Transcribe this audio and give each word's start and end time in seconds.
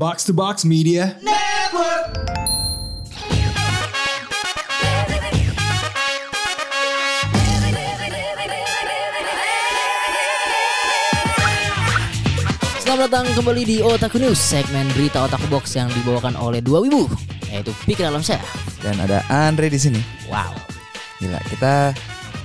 Box 0.00 0.24
to 0.24 0.32
Box 0.32 0.64
Media. 0.64 1.12
Selamat 12.80 13.12
datang 13.12 13.28
kembali 13.36 13.68
di 13.68 13.84
Otaku 13.84 14.16
News, 14.24 14.40
segmen 14.40 14.88
berita 14.96 15.20
Otaku 15.20 15.44
Box 15.52 15.76
yang 15.76 15.92
dibawakan 15.92 16.32
oleh 16.40 16.64
dua 16.64 16.80
wibu, 16.80 17.04
yaitu 17.52 17.76
Pikir 17.84 18.08
Alam 18.08 18.24
Syah. 18.24 18.40
Dan 18.80 18.96
ada 19.04 19.20
Andre 19.28 19.68
di 19.68 19.76
sini. 19.76 20.00
Wow. 20.32 20.56
Gila, 21.20 21.44
kita 21.52 21.92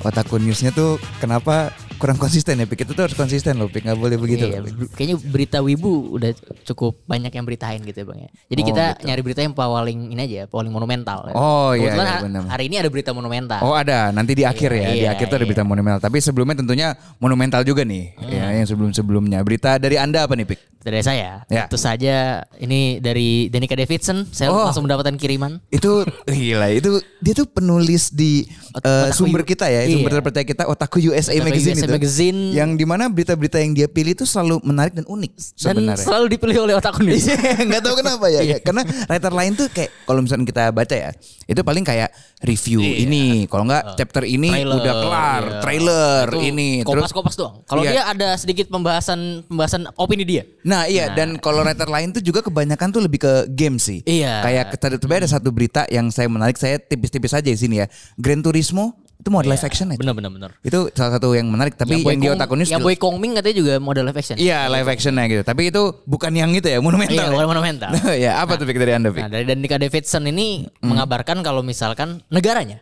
otaku 0.03 0.43
newsnya 0.43 0.75
tuh 0.75 0.99
kenapa 1.23 1.71
kurang 1.95 2.15
konsisten 2.15 2.55
ya? 2.55 2.65
Pik 2.65 2.83
itu 2.83 2.91
tuh 2.91 3.03
harus 3.03 3.13
konsisten 3.13 3.55
loh, 3.55 3.67
Pik 3.67 3.83
nggak 3.83 3.95
boleh 3.95 4.15
begitu. 4.15 4.45
Iya, 4.45 4.59
loh, 4.59 4.67
Pik. 4.67 4.75
ber- 4.75 4.89
kayaknya 4.93 5.15
berita 5.21 5.57
wibu 5.59 5.91
udah 6.13 6.31
cukup 6.63 6.99
banyak 7.03 7.29
yang 7.29 7.43
beritain 7.43 7.79
gitu 7.79 7.95
ya 7.95 8.05
bang 8.05 8.19
ya. 8.21 8.29
Jadi 8.47 8.61
Oh, 8.61 8.67
kita 8.67 8.83
gitu. 8.91 9.05
nyari 9.07 9.21
berita 9.21 9.39
yang 9.41 9.53
paling 9.53 9.99
ini 10.11 10.21
aja, 10.21 10.41
paling 10.45 10.69
monumental. 10.69 11.17
Oh, 11.31 11.71
iya, 11.71 11.91
iya, 11.91 12.19
benar. 12.21 12.43
hari 12.47 12.63
ini 12.67 12.75
ada 12.77 12.89
berita 12.89 13.11
monumental. 13.11 13.59
Oh 13.61 13.73
ada, 13.73 14.09
nanti 14.09 14.31
di 14.31 14.43
akhir 14.43 14.69
ya. 14.69 14.87
Di 14.87 14.99
iya, 15.01 15.09
akhir 15.11 15.25
tuh 15.27 15.35
ada 15.35 15.43
iya. 15.43 15.49
berita 15.49 15.63
monumental. 15.63 15.99
Tapi 15.99 16.17
sebelumnya 16.19 16.55
tentunya 16.55 16.87
monumental 17.17 17.61
juga 17.61 17.81
nih. 17.81 18.13
Hmm. 18.15 18.29
Ya, 18.29 18.45
yang 18.53 18.67
sebelum-sebelumnya. 18.67 19.39
Berita 19.41 19.75
dari 19.75 19.95
Anda 19.95 20.25
apa 20.25 20.35
nih, 20.35 20.45
Pik? 20.45 20.59
Dari 20.85 21.01
saya, 21.01 21.41
Ya. 21.49 21.65
tentu 21.65 21.81
saja 21.81 22.45
ini 22.61 23.01
dari 23.01 23.49
Danica 23.49 23.73
Davidson. 23.73 24.29
Saya 24.29 24.53
Oh. 24.53 24.69
langsung 24.69 24.85
mendapatkan 24.85 25.17
kiriman. 25.17 25.57
Itu 25.73 26.05
gila, 26.29 26.69
itu 26.69 27.01
dia 27.17 27.33
tuh 27.33 27.49
penulis 27.49 28.13
di 28.13 28.45
Ot- 28.69 28.85
Otaku 28.85 29.17
sumber 29.17 29.41
kita 29.41 29.65
ya, 29.65 29.81
iya. 29.81 29.97
sumber 29.97 30.13
terpercaya 30.13 30.45
kita 30.45 30.69
Otaku 30.69 31.01
USA 31.01 31.33
Otaku 31.33 31.41
Magazine 31.41 31.73
USA 31.73 31.84
itu. 31.85 31.93
Magazine. 31.93 32.39
Yang 32.51 32.69
di 32.75 32.85
mana 32.85 33.03
berita-berita 33.05 33.57
yang 33.57 33.71
dia 33.71 33.87
pilih 33.87 34.13
itu 34.13 34.25
selalu 34.25 34.59
menarik 34.61 34.93
dan 34.93 35.05
unik 35.05 35.31
Dan 35.31 35.45
sebenarnya. 35.77 36.03
selalu 36.03 36.25
dipilih 36.31 36.57
oleh 36.63 36.73
Otaku 36.75 37.01
News. 37.01 37.23
Iya, 37.23 37.61
nggak 37.61 37.81
tahu 37.81 37.95
kenapa 37.97 38.25
ya. 38.27 38.41
ya. 38.51 38.57
Karena 38.59 38.81
writer 38.83 39.31
lain 39.31 39.51
tuh 39.53 39.67
kayak 39.69 39.89
kalau 40.03 40.19
misalnya 40.19 40.45
kita 40.45 40.63
baca 40.69 40.95
ya, 40.95 41.09
itu 41.45 41.61
paling 41.61 41.81
kayak 41.81 42.09
review 42.41 42.81
ini, 42.81 43.45
kalau 43.45 43.65
nggak 43.65 43.95
chapter 43.95 44.23
ini 44.23 44.47
Iya. 44.47 44.61
Trailer, 44.61 44.77
udah 44.77 44.93
kelar, 44.95 45.43
iya. 45.43 45.59
trailer 45.61 46.25
Itu 46.29 46.39
ini, 46.43 46.69
terus 46.81 47.01
kopas-kopas 47.09 47.35
doang. 47.35 47.55
Kalau 47.65 47.81
Iya. 47.81 47.91
dia 47.91 48.03
ada 48.05 48.29
sedikit 48.35 48.65
pembahasan 48.69 49.19
pembahasan 49.45 49.81
opini 49.95 50.23
dia. 50.23 50.43
Nah 50.61 50.85
iya 50.85 51.09
dan 51.11 51.37
kalau 51.37 51.61
writer 51.61 51.85
lain 51.85 52.09
tuh 52.11 52.21
juga 52.21 52.41
kebanyakan 52.41 52.87
tuh 52.89 53.01
lebih 53.01 53.19
ke 53.21 53.33
game 53.49 53.77
sih. 53.77 54.01
Iya. 54.05 54.41
Kayak 54.41 54.63
tadi 54.77 54.95
ada 54.97 55.29
satu 55.29 55.49
berita 55.49 55.85
yang 55.89 56.09
saya 56.09 56.25
menarik 56.25 56.55
saya 56.55 56.77
tipis-tipis 56.77 57.33
aja 57.33 57.45
di 57.45 57.57
sini 57.57 57.81
ya. 57.81 57.87
Gran 58.15 58.39
Turismo 58.39 58.93
itu 59.15 59.27
mau 59.27 59.39
live 59.39 59.57
action 59.57 59.87
ya. 59.87 59.97
Bener 59.97 60.13
bener 60.13 60.29
bener. 60.29 60.51
Itu 60.59 60.91
salah 60.91 61.15
satu 61.15 61.31
yang 61.31 61.47
menarik 61.47 61.73
tapi 61.73 61.97
yang, 61.97 62.15
di 62.15 62.27
Kong- 62.27 62.35
Otaku 62.35 62.53
News 62.55 62.69
yang 62.69 62.79
Boy 62.79 62.93
Kongming 62.93 63.33
katanya 63.33 63.55
juga 63.55 63.73
model 63.77 64.03
live 64.05 64.15
action. 64.15 64.35
Iya 64.35 64.67
live 64.67 64.85
actionnya 64.85 65.23
gitu. 65.25 65.41
Tapi 65.41 65.61
itu 65.67 65.81
bukan 66.03 66.31
yang 66.31 66.51
gitu 66.51 66.67
ya 66.67 66.77
monumental. 66.77 67.15
Iya, 67.15 67.23
ya? 67.23 67.31
bukan 67.31 67.47
monumental. 67.47 67.89
ya 68.27 68.31
apa 68.37 68.55
tuh 68.55 68.63
Fik, 68.63 68.75
dari 68.75 68.93
anda 68.93 69.09
Fik? 69.09 69.21
Nah, 69.21 69.31
dari 69.31 69.43
Danica 69.43 69.77
Davidson 69.77 70.23
ini 70.25 70.47
Hmm. 70.75 70.93
mengabarkan 70.93 71.41
kalau 71.41 71.59
misalkan 71.59 72.21
negaranya 72.27 72.79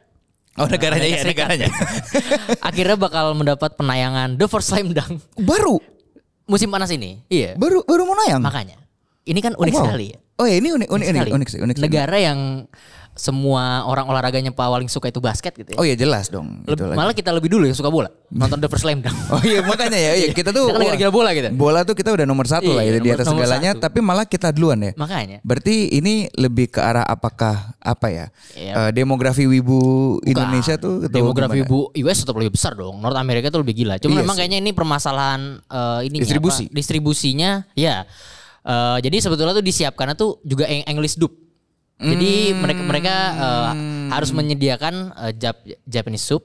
Oh 0.53 0.67
negaranya 0.67 1.07
ya 1.07 1.23
negaranya. 1.23 1.65
akhirnya 2.69 2.93
bakal 2.93 3.33
mendapat 3.33 3.73
penayangan 3.73 4.35
The 4.35 4.45
First 4.45 4.69
Slam 4.69 4.91
Dunk 4.91 5.17
baru 5.35 5.81
musim 6.45 6.69
panas 6.69 6.91
ini. 6.91 7.23
Iya. 7.25 7.55
baru 7.55 7.81
baru 7.81 8.03
mau 8.03 8.13
nayang. 8.15 8.43
Makanya. 8.43 8.77
Ini 9.23 9.39
kan 9.39 9.53
unik 9.55 9.71
Oh, 9.71 9.79
wow. 9.79 9.85
sekali 9.87 10.05
ya. 10.11 10.17
Oh 10.35 10.45
ya 10.45 10.55
ini 10.57 10.69
unik 10.69 10.89
unik 10.89 11.07
unik 11.07 11.31
unik 11.31 11.47
sih 11.47 11.59
unik 11.59 11.75
sih. 11.77 11.83
Negara 11.83 12.17
yang 12.19 12.67
semua 13.13 13.63
orang 13.83 14.05
olahraganya 14.05 14.49
paling 14.49 14.85
suka 14.85 15.05
itu 15.05 15.17
basket 15.17 15.53
gitu 15.53 15.69
ya. 15.69 15.77
Oh 15.77 15.83
ya 15.83 15.93
jelas 15.93 16.27
dong. 16.27 16.61
Leb- 16.63 16.73
Itu 16.73 16.83
lagi. 16.83 16.97
malah 16.97 17.13
kita 17.13 17.29
lebih 17.29 17.45
dulu 17.47 17.63
yang 17.63 17.73
suka 17.73 17.87
bola. 17.87 18.09
Nonton 18.27 18.57
The 18.57 18.65
First 18.65 18.83
Slam 18.83 18.99
Dunk. 18.99 19.13
Oh 19.29 19.39
iya 19.39 19.61
makanya 19.61 19.93
ya, 19.93 20.11
iya, 20.15 20.27
kita 20.29 20.49
tuh 20.49 20.65
Kita 20.67 20.81
kan 20.83 20.97
gila 20.97 21.11
bola 21.11 21.29
gitu. 21.31 21.47
Bola 21.53 21.79
tuh 21.81 21.93
kita 21.93 22.09
udah 22.09 22.23
nomor 22.23 22.43
satu 22.43 22.65
Iya, 22.65 22.73
lah 22.73 22.83
ya 22.83 22.91
di 22.91 22.99
nomor- 22.99 23.13
atas 23.15 23.27
segalanya, 23.27 23.71
satu. 23.71 23.81
tapi 23.81 23.99
malah 23.99 24.25
kita 24.25 24.49
duluan 24.49 24.79
ya. 24.79 24.91
Makanya. 24.95 25.37
Berarti 25.41 25.75
ini 25.91 26.25
lebih 26.33 26.67
ke 26.67 26.79
arah 26.79 27.03
apakah 27.03 27.77
apa 27.77 28.07
ya? 28.09 28.25
Iya. 28.53 28.73
eh, 28.79 28.91
demografi 28.91 29.45
wibu 29.45 29.77
Indonesia 30.23 30.73
tuh 30.75 31.05
demografi 31.05 31.61
gimana? 31.61 31.69
ibu 31.69 31.77
US 31.95 32.17
tetap 32.19 32.33
lebih 32.35 32.51
besar 32.51 32.73
dong. 32.73 32.97
North 32.97 33.15
America 33.15 33.47
tuh 33.47 33.61
lebih 33.61 33.77
gila. 33.77 33.95
Cuma 33.97 34.09
Iya 34.11 34.19
memang 34.19 34.33
sih. 34.33 34.41
kayaknya 34.41 34.59
ini 34.59 34.71
permasalahan 34.73 35.41
eh, 35.63 35.99
ini 36.07 36.17
Distribusi. 36.17 36.65
distribusinya 36.67 37.61
ya. 37.73 38.09
Eh, 38.63 38.97
jadi 39.01 39.17
sebetulnya 39.19 39.53
tuh 39.53 39.61
disiapkannya 39.61 40.15
tuh 40.15 40.41
juga 40.41 40.65
eng- 40.65 40.87
English 40.87 41.15
dub. 41.15 41.42
Jadi 41.95 42.31
Hmm. 42.51 42.59
mereka 42.59 42.81
mereka 42.83 43.15
eh, 43.33 43.71
harus 44.09 44.29
menyediakan 44.31 44.93
eh, 45.13 45.33
Jap- 45.33 45.63
Japanese 45.83 46.25
sub 46.25 46.43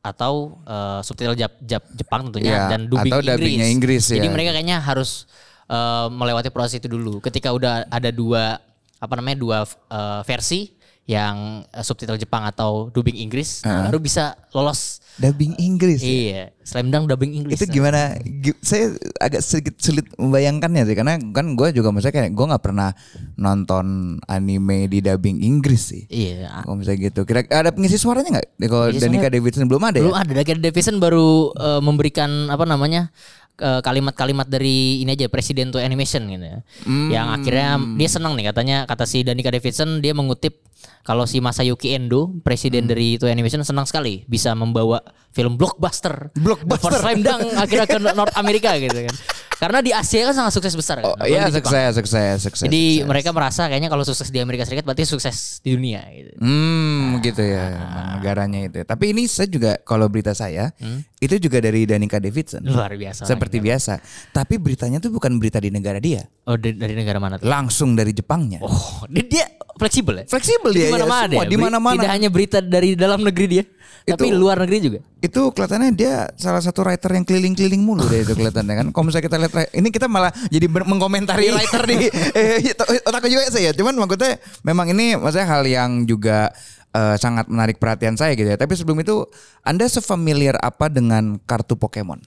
atau 0.00 0.58
eh, 0.62 1.00
subtitle 1.02 1.34
Jap- 1.34 1.60
Jap- 1.60 1.90
Jepang 1.92 2.28
tentunya 2.28 2.66
Iya, 2.66 2.70
dan 2.70 2.80
dubbing 2.86 3.12
atau 3.12 3.20
dubbingnya 3.22 3.68
Inggris, 3.68 4.08
Jadi 4.08 4.24
ya. 4.24 4.32
mereka 4.32 4.50
kayaknya 4.52 4.78
harus 4.80 5.26
eh, 5.66 6.06
melewati 6.08 6.48
proses 6.48 6.78
itu 6.78 6.86
dulu. 6.86 7.18
Ketika 7.20 7.50
udah 7.50 7.86
ada 7.86 8.10
dua 8.10 8.58
apa 8.96 9.12
namanya 9.14 9.36
dua 9.36 9.58
eh, 9.68 10.20
versi 10.24 10.72
yang 11.06 11.62
eh, 11.70 11.82
subtitle 11.82 12.18
Jepang 12.18 12.42
atau 12.42 12.90
dubbing 12.90 13.14
Inggris 13.14 13.62
nah, 13.62 13.86
baru 13.86 13.98
bisa 13.98 14.34
lolos. 14.50 14.98
dubbing 15.16 15.56
Inggris. 15.56 16.02
ya? 16.02 16.10
Iya, 16.12 16.42
Slam 16.60 16.92
Dunk 16.92 17.08
dubbing 17.08 17.32
Inggris. 17.32 17.56
Itu 17.56 17.70
gimana? 17.70 18.18
Gi- 18.20 18.58
Saya 18.60 18.92
agak 19.16 19.40
sedikit 19.40 19.80
sulit 19.80 20.04
membayangkannya 20.14 20.82
sih 20.84 20.92
karena 20.92 21.16
kan 21.32 21.56
gue 21.56 21.72
juga 21.72 21.88
maksudnya 21.88 22.20
kayak 22.20 22.36
gue 22.36 22.46
nggak 22.52 22.60
pernah 22.60 22.92
nonton 23.34 23.86
anime 24.24 24.86
di 24.86 25.00
dubbing 25.00 25.40
Inggris 25.40 25.88
sih. 25.88 26.02
Iya. 26.08 26.64
Kalau 26.64 26.76
misalnya 26.76 27.08
gitu, 27.08 27.22
kira 27.22 27.46
ada 27.46 27.70
pengisi 27.70 27.96
suaranya 27.96 28.36
nggak? 28.36 28.46
Kalau 28.66 28.86
Danica 28.92 29.28
Davidson 29.30 29.66
belum 29.66 29.82
ada 29.84 29.98
Belum 30.00 30.12
ya? 30.12 30.20
ada. 30.20 30.32
David 30.36 30.60
Davison 30.60 30.96
baru 30.98 31.28
eh, 31.54 31.80
memberikan 31.80 32.30
apa 32.48 32.68
namanya 32.68 33.08
kalimat-kalimat 33.56 34.44
dari 34.46 35.00
ini 35.00 35.16
aja 35.16 35.32
Presiden 35.32 35.72
to 35.72 35.80
Animation 35.80 36.28
gitu 36.28 36.44
ya. 36.44 36.58
Yang 36.86 37.26
akhirnya 37.40 37.68
dia 37.96 38.08
senang 38.08 38.32
nih 38.36 38.52
katanya 38.52 38.76
kata 38.84 39.04
si 39.08 39.24
Danica 39.24 39.48
Davidson 39.48 40.04
dia 40.04 40.12
mengutip 40.12 40.60
kalau 41.06 41.22
si 41.24 41.38
Masayuki 41.38 41.94
Endo 41.94 42.34
presiden 42.42 42.90
dari 42.90 43.14
to 43.16 43.30
Animation 43.30 43.62
senang 43.62 43.86
sekali 43.86 44.26
bisa 44.26 44.52
membawa 44.58 45.00
film 45.30 45.54
blockbuster 45.54 46.34
Blockbuster. 46.34 46.66
The 46.66 46.76
First 46.82 47.00
Slam 47.02 47.20
Dunk 47.22 47.42
akhirnya 47.54 47.86
ke 47.86 47.98
North 48.12 48.36
America 48.36 48.74
gitu 48.76 48.98
kan. 49.06 49.14
Karena 49.56 49.80
di 49.80 49.88
Asia 49.88 50.28
kan 50.28 50.34
sangat 50.36 50.52
sukses 50.52 50.76
besar 50.76 51.00
kan. 51.00 51.16
Oh 51.16 51.24
iya 51.24 51.48
sukses, 51.48 51.96
sukses, 51.96 52.36
sukses. 52.44 52.64
Jadi 52.68 53.00
sukses. 53.00 53.08
mereka 53.08 53.32
merasa 53.32 53.64
kayaknya 53.72 53.88
kalau 53.88 54.04
sukses 54.04 54.28
di 54.28 54.36
Amerika 54.36 54.68
Serikat 54.68 54.84
berarti 54.84 55.08
sukses 55.08 55.64
di 55.64 55.72
dunia 55.72 56.04
gitu. 56.12 56.36
Hmm, 56.44 57.24
gitu 57.24 57.40
ya 57.40 57.72
emang 57.72 58.06
negaranya 58.20 58.60
itu. 58.68 58.84
Tapi 58.84 59.16
ini 59.16 59.24
saya 59.24 59.48
juga 59.48 59.80
kalau 59.80 60.12
berita 60.12 60.36
saya 60.36 60.76
itu 61.16 61.40
juga 61.40 61.64
dari 61.64 61.88
Danica 61.88 62.20
Davidson. 62.20 62.68
Luar 62.68 62.92
biasa. 62.92 63.24
Seperti 63.24 63.64
biasa. 63.64 63.96
Tapi 64.36 64.60
beritanya 64.60 65.00
tuh 65.00 65.08
bukan 65.16 65.40
berita 65.40 65.56
di 65.56 65.72
negara 65.72 65.96
dia, 65.96 66.20
Oh 66.44 66.60
dari, 66.60 66.76
dari 66.76 66.92
negara 66.92 67.16
mana 67.16 67.40
tuh? 67.40 67.48
langsung 67.48 67.96
dari 67.96 68.12
Jepangnya. 68.12 68.60
Oh, 68.60 69.08
dia 69.08 69.55
fleksibel 69.76 70.14
ya? 70.20 70.24
Fleksibel 70.26 70.70
Di 70.72 70.78
dia, 70.80 70.86
ya, 70.88 70.92
mana-mana 70.96 71.32
ya? 71.32 71.48
di 71.48 71.56
mana-mana. 71.56 71.96
Tidak 72.00 72.12
hanya 72.12 72.28
berita 72.32 72.58
dari 72.58 72.96
dalam 72.96 73.20
negeri 73.22 73.46
dia, 73.46 73.64
tapi 74.04 74.32
Itu- 74.32 74.38
luar 74.40 74.56
negeri 74.64 74.78
juga. 74.80 74.98
Itu 75.20 75.50
kelihatannya 75.52 75.90
dia 75.92 76.30
salah 76.38 76.62
satu 76.62 76.82
writer 76.86 77.10
yang 77.12 77.24
keliling-keliling 77.26 77.82
mulu 77.82 78.06
deh 78.06 78.22
itu 78.22 78.32
kelihatannya 78.32 78.74
kan. 78.74 78.86
Kalau 78.90 79.04
misalnya 79.06 79.26
kita 79.26 79.36
lihat 79.42 79.52
ini 79.74 79.88
kita 79.90 80.06
malah 80.06 80.30
jadi 80.48 80.66
ber- 80.70 80.86
mengkomentari 80.86 81.50
writer 81.50 81.82
di 81.84 81.96
eh, 82.38 82.72
otakku 83.04 83.26
juga 83.26 83.50
saya. 83.50 83.74
Cuman 83.74 83.94
maksudnya 83.98 84.38
memang 84.62 84.90
ini 84.94 85.18
maksudnya 85.18 85.48
hal 85.50 85.62
yang 85.66 86.06
juga 86.06 86.54
eh, 86.94 87.16
sangat 87.18 87.50
menarik 87.50 87.76
perhatian 87.82 88.14
saya 88.14 88.32
gitu 88.38 88.46
ya. 88.46 88.56
Tapi 88.56 88.72
sebelum 88.78 89.02
itu 89.02 89.26
Anda 89.66 89.90
sefamiliar 89.90 90.56
apa 90.62 90.86
dengan 90.86 91.42
kartu 91.42 91.74
Pokemon? 91.74 92.22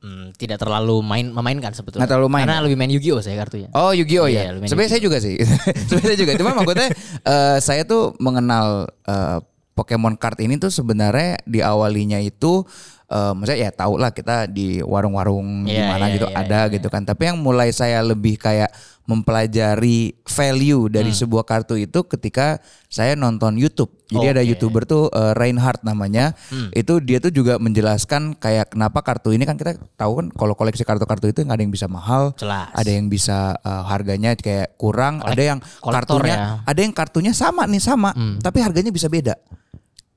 Hmm, 0.00 0.32
tidak 0.32 0.56
terlalu 0.64 1.04
main 1.04 1.28
memainkan 1.28 1.76
sebetulnya. 1.76 2.08
Nggak 2.08 2.12
terlalu 2.16 2.28
main 2.32 2.48
Karena 2.48 2.64
lebih 2.64 2.76
main 2.80 2.88
Yu-Gi-Oh 2.88 3.20
saya 3.20 3.36
kartunya. 3.36 3.68
Oh 3.76 3.92
Yu-Gi-Oh 3.92 4.32
Iya, 4.32 4.48
ya. 4.48 4.56
lumayan 4.56 4.72
Sebenarnya 4.72 4.92
saya 4.96 5.02
juga 5.04 5.18
sih. 5.20 5.36
Sebenarnya 5.92 6.18
juga. 6.24 6.32
Cuma 6.40 6.50
maksudnya 6.56 6.88
eh, 7.20 7.58
saya 7.60 7.82
tuh 7.84 8.16
mengenal 8.16 8.88
eh, 9.04 9.38
Pokemon 9.76 10.16
card 10.16 10.40
ini 10.40 10.56
tuh 10.56 10.72
sebenarnya 10.72 11.40
diawalinya 11.44 12.16
itu 12.20 12.64
eh 13.10 13.32
maksudnya 13.34 13.60
ya 13.60 13.70
tau 13.70 13.94
lah 13.94 14.10
kita 14.10 14.46
di 14.46 14.78
warung-warung 14.80 15.66
Iya, 15.66 15.82
gimana 15.84 16.04
iya, 16.06 16.14
gitu 16.14 16.26
iya, 16.26 16.36
ada 16.38 16.60
gitu 16.68 16.86
kan. 16.86 17.02
Tapi 17.02 17.22
yang 17.26 17.38
mulai 17.38 17.68
saya 17.70 17.98
lebih 18.00 18.34
kayak 18.36 18.70
mempelajari 19.04 20.14
value 20.22 20.86
Hmm. 20.86 20.92
dari 20.92 21.10
sebuah 21.10 21.42
kartu 21.42 21.74
itu 21.76 22.02
ketika 22.04 22.58
saya 22.86 23.14
nonton 23.14 23.54
YouTube. 23.54 23.90
Jadi 24.06 24.26
ada 24.28 24.38
Oke. 24.38 24.42
Hmm. 24.42 24.50
YouTuber 24.54 24.82
tuh 24.84 25.02
eh, 25.08 25.32
Reinhardt 25.34 25.82
namanya. 25.82 26.34
Itu 26.72 26.98
dia 26.98 27.18
tuh 27.18 27.30
juga 27.30 27.58
menjelaskan 27.58 28.34
kayak 28.34 28.74
kenapa 28.74 29.00
kartu 29.00 29.30
ini 29.30 29.42
kan 29.42 29.54
kita 29.54 29.74
tahu 29.94 30.12
kan 30.16 30.26
kalau 30.30 30.54
koleksi 30.54 30.82
kartu-kartu 30.82 31.26
itu 31.28 31.42
nggak 31.42 31.52
ada 31.52 31.62
yang 31.62 31.70
bisa 31.72 31.86
mahal, 31.86 32.30
Jelas. 32.34 32.70
ada 32.70 32.86
yang 32.88 33.06
bisa 33.06 33.54
eh, 33.56 33.82
harganya 33.84 34.34
kayak 34.34 34.74
kurang, 34.76 35.18
Kolek- 35.18 35.30
ada 35.30 35.42
yang 35.44 35.58
kartunya 35.80 36.34
ya. 36.34 36.46
ada 36.64 36.80
yang 36.80 36.92
kartunya 36.92 37.32
sama 37.32 37.66
nih 37.66 37.78
sama, 37.80 38.10
tapi 38.38 38.58
harganya 38.60 38.90
bisa 38.90 39.06
beda. 39.06 39.34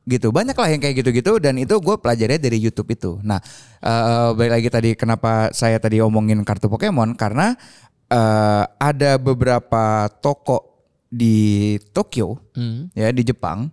Gitu 0.03 0.35
banyak 0.35 0.55
lah 0.55 0.67
yang 0.67 0.83
kayak 0.83 0.99
gitu-gitu 0.99 1.39
dan 1.39 1.55
itu 1.55 1.79
gue 1.79 1.95
pelajari 1.95 2.35
dari 2.35 2.59
YouTube 2.59 2.91
itu. 2.91 3.23
Nah 3.23 3.39
eh 3.79 4.29
balik 4.35 4.59
lagi 4.59 4.69
tadi 4.69 4.89
kenapa 4.99 5.51
saya 5.55 5.79
tadi 5.79 6.03
omongin 6.03 6.43
kartu 6.43 6.67
Pokemon 6.67 7.15
karena 7.15 7.55
eh, 8.11 8.63
ada 8.67 9.15
beberapa 9.15 10.11
toko 10.19 10.73
di 11.13 11.77
Tokyo 11.93 12.41
Hmm. 12.57 12.89
ya 12.93 13.09
di 13.13 13.21
Jepang 13.25 13.69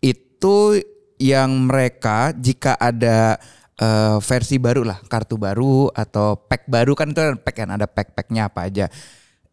itu 0.00 0.80
yang 1.20 1.68
mereka 1.68 2.32
jika 2.32 2.74
ada 2.80 3.36
eh, 3.76 4.16
versi 4.20 4.56
baru 4.56 4.82
lah 4.84 4.98
kartu 5.06 5.36
baru 5.36 5.92
atau 5.92 6.36
pack 6.36 6.66
baru 6.66 6.92
kan 6.96 7.12
itu 7.12 7.20
ada 7.20 7.36
pack 7.36 7.56
kan 7.56 7.70
ada 7.76 7.86
pack-packnya 7.86 8.48
apa 8.48 8.66
aja 8.66 8.86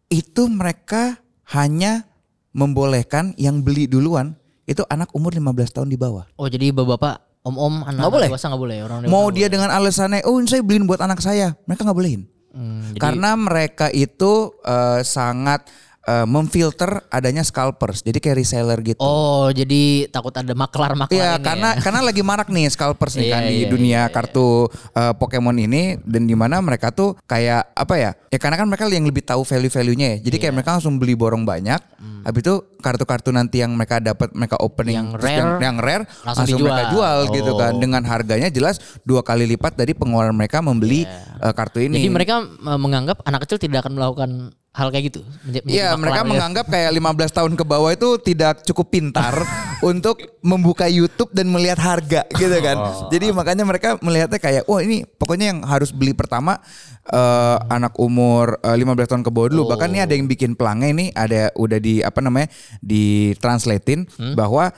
itu 0.08 0.48
mereka 0.48 1.20
hanya 1.52 2.08
membolehkan 2.56 3.36
yang 3.36 3.60
beli 3.60 3.86
duluan 3.92 4.40
itu 4.68 4.84
anak 4.86 5.10
umur 5.12 5.32
15 5.32 5.48
tahun 5.72 5.88
di 5.88 5.96
bawah. 5.96 6.28
Oh 6.36 6.46
jadi 6.46 6.70
bapak-bapak, 6.70 7.16
om-om, 7.42 7.82
anak 7.82 7.98
Nggak 7.98 8.12
boleh. 8.12 8.28
dewasa 8.28 8.46
nggak 8.46 8.62
boleh 8.62 8.78
orang 8.84 8.98
dewasa 9.02 9.14
Mau 9.14 9.26
dia 9.32 9.48
dengan 9.48 9.70
alasannya, 9.70 10.22
oh 10.22 10.36
ini 10.36 10.46
saya 10.46 10.60
beliin 10.60 10.84
buat 10.84 11.00
anak 11.00 11.18
saya, 11.18 11.56
mereka 11.64 11.82
nggak 11.82 11.96
bolehin. 11.96 12.24
boleh. 12.24 12.36
Hmm, 12.54 12.82
jadi- 12.90 13.00
Karena 13.00 13.32
mereka 13.34 13.88
itu 13.88 14.32
eh, 14.60 15.00
sangat 15.02 15.70
eh, 16.08 16.24
memfilter 16.26 17.04
adanya 17.12 17.44
scalpers, 17.44 18.00
jadi 18.02 18.18
kayak 18.18 18.38
reseller 18.40 18.80
gitu. 18.82 18.98
Oh 18.98 19.52
jadi 19.52 20.08
takut 20.08 20.32
ada 20.32 20.56
maklar-maklar 20.56 21.12
Iya, 21.12 21.36
ini 21.36 21.44
karena 21.44 21.70
ya. 21.76 21.82
karena 21.84 22.00
lagi 22.02 22.22
marak 22.24 22.48
nih 22.48 22.72
scalpers 22.72 23.14
nih 23.14 23.28
Iya, 23.28 23.34
kan 23.36 23.42
di 23.44 23.54
iya, 23.54 23.68
dunia 23.68 23.92
iya, 23.92 24.04
kartu 24.08 24.72
eh, 24.72 25.14
Pokemon 25.14 25.58
ini 25.60 26.00
dan 26.02 26.24
di 26.24 26.34
mana 26.34 26.64
mereka 26.64 26.90
tuh 26.90 27.20
kayak 27.24 27.76
apa 27.76 27.96
ya? 27.96 28.12
Ya 28.32 28.40
karena 28.40 28.56
kan 28.56 28.68
mereka 28.68 28.88
yang 28.88 29.04
lebih 29.04 29.22
tahu 29.22 29.44
value-value-nya 29.44 30.08
ya. 30.08 30.18
Jadi 30.24 30.36
kayak 30.38 30.46
Iya. 30.48 30.56
mereka 30.56 30.70
langsung 30.80 30.96
beli 30.96 31.14
borong 31.14 31.44
banyak. 31.44 31.80
Hmm. 32.00 32.24
Habis 32.24 32.42
itu 32.42 32.56
kartu-kartu 32.78 33.30
nanti 33.30 33.60
yang 33.60 33.74
mereka 33.74 34.00
dapat 34.00 34.32
mereka 34.32 34.56
opening 34.60 34.96
Yang 34.96 35.10
rare, 35.20 35.34
yang, 35.34 35.50
yang 35.60 35.78
rare 35.78 36.04
langsung 36.24 36.44
langsung, 36.46 36.60
mereka 36.62 36.84
dijual. 36.88 36.94
jual 36.94 37.36
gitu 37.36 37.52
kan 37.56 37.72
Oh. 37.74 37.80
dengan 37.80 38.04
harganya 38.04 38.48
jelas 38.48 38.76
dua 39.04 39.20
kali 39.22 39.44
lipat 39.46 39.76
dari 39.76 39.92
pengeluaran 39.92 40.32
mereka 40.32 40.62
membeli 40.62 41.04
eh, 41.04 41.54
kartu 41.54 41.84
ini. 41.84 42.00
Jadi 42.00 42.12
mereka 42.12 42.36
eh, 42.44 42.80
menganggap 42.80 43.24
anak 43.24 43.44
kecil 43.44 43.58
tidak 43.58 43.84
akan 43.84 43.94
melakukan 43.96 44.32
hal 44.78 44.94
kayak 44.94 45.10
gitu. 45.10 45.22
Iya, 45.66 45.98
mereka 45.98 46.22
gitu. 46.22 46.38
menganggap 46.38 46.66
kayak 46.70 46.94
15 46.94 47.38
tahun 47.42 47.54
ke 47.58 47.64
bawah 47.66 47.90
itu 47.90 48.10
tidak 48.22 48.62
cukup 48.62 48.94
pintar 48.94 49.34
untuk 49.90 50.22
membuka 50.46 50.86
YouTube 50.86 51.34
dan 51.34 51.50
melihat 51.50 51.82
harga 51.82 52.30
gitu 52.38 52.54
kan. 52.62 52.78
Oh. 52.78 53.10
Jadi 53.10 53.34
makanya 53.34 53.66
mereka 53.66 53.98
melihatnya 53.98 54.38
kayak, 54.38 54.70
wah 54.70 54.78
ini 54.86 55.02
pokoknya 55.18 55.58
yang 55.58 55.60
harus 55.66 55.90
beli 55.90 56.14
pertama 56.14 56.62
eh, 57.10 57.58
anak 57.74 57.98
umur 57.98 58.62
eh, 58.62 58.78
15 58.78 59.18
tahun 59.18 59.24
ke 59.26 59.32
bawah 59.34 59.50
dulu. 59.50 59.64
Bahkan 59.74 59.90
ini 59.98 60.02
ada 60.06 60.14
yang 60.14 60.30
bikin 60.30 60.54
pelangnya 60.54 60.90
ini 60.94 61.06
ada 61.10 61.50
udah 61.58 61.80
di 61.82 62.06
apa 62.06 62.22
namanya 62.22 62.48
ditranslatein 62.86 64.06
Hmm? 64.18 64.38
bahwa 64.38 64.70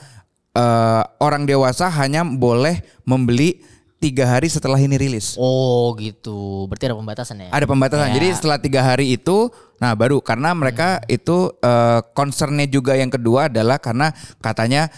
eh, 0.56 1.02
orang 1.20 1.44
dewasa 1.44 1.92
hanya 1.92 2.24
boleh 2.24 2.80
membeli 3.04 3.60
tiga 4.00 4.24
hari 4.24 4.48
setelah 4.48 4.80
ini 4.80 4.96
rilis. 4.96 5.36
Oh 5.36 5.92
gitu. 6.00 6.64
Berarti 6.66 6.88
ada 6.88 6.96
pembatasan 6.96 7.36
ya. 7.44 7.48
Ada 7.52 7.68
pembatasan. 7.68 8.08
Ya. 8.10 8.14
Jadi 8.16 8.26
setelah 8.32 8.56
tiga 8.56 8.80
hari 8.80 9.12
itu, 9.14 9.52
nah 9.76 9.92
baru 9.92 10.24
karena 10.24 10.56
mereka 10.56 11.04
itu 11.06 11.52
eh, 11.60 12.00
concernnya 12.16 12.64
juga 12.64 12.96
yang 12.96 13.12
kedua 13.12 13.52
adalah 13.52 13.76
karena 13.76 14.10
katanya 14.40 14.88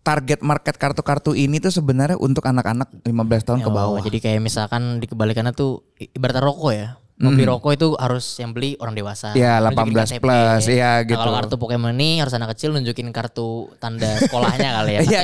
target 0.00 0.40
market 0.40 0.78
kartu-kartu 0.78 1.34
ini 1.34 1.58
tuh 1.58 1.74
sebenarnya 1.74 2.14
untuk 2.16 2.46
anak-anak 2.46 3.02
15 3.02 3.10
tahun 3.42 3.60
ke 3.60 3.70
Oh, 3.70 3.74
bawah. 3.74 4.00
jadi 4.00 4.18
kayak 4.22 4.40
misalkan 4.40 5.02
di 5.02 5.10
kebalikannya 5.10 5.50
tuh 5.52 5.82
ibarat 5.98 6.40
rokok 6.40 6.72
ya. 6.72 6.96
Mau 7.16 7.32
beli 7.32 7.48
rokok 7.48 7.72
itu 7.72 7.88
harus 7.96 8.36
yang 8.36 8.52
beli 8.52 8.76
orang 8.76 8.92
dewasa. 8.92 9.32
Iya, 9.32 9.56
Nunjukin 9.58 9.88
18 9.88 10.04
KTP. 10.04 10.20
plus, 10.20 10.62
iya, 10.68 10.90
Nah, 10.92 10.96
gitu. 11.02 11.16
kalau 11.16 11.32
kartu 11.34 11.56
Pokemon 11.56 11.92
ini 11.92 12.20
harus 12.20 12.32
anak 12.32 12.52
kecil 12.52 12.70
nunjukin 12.70 13.08
kartu 13.08 13.48
tanda 13.76 14.20
sekolahnya 14.20 14.68
kali 14.76 14.92
ya. 14.92 15.00
Iya, 15.08 15.22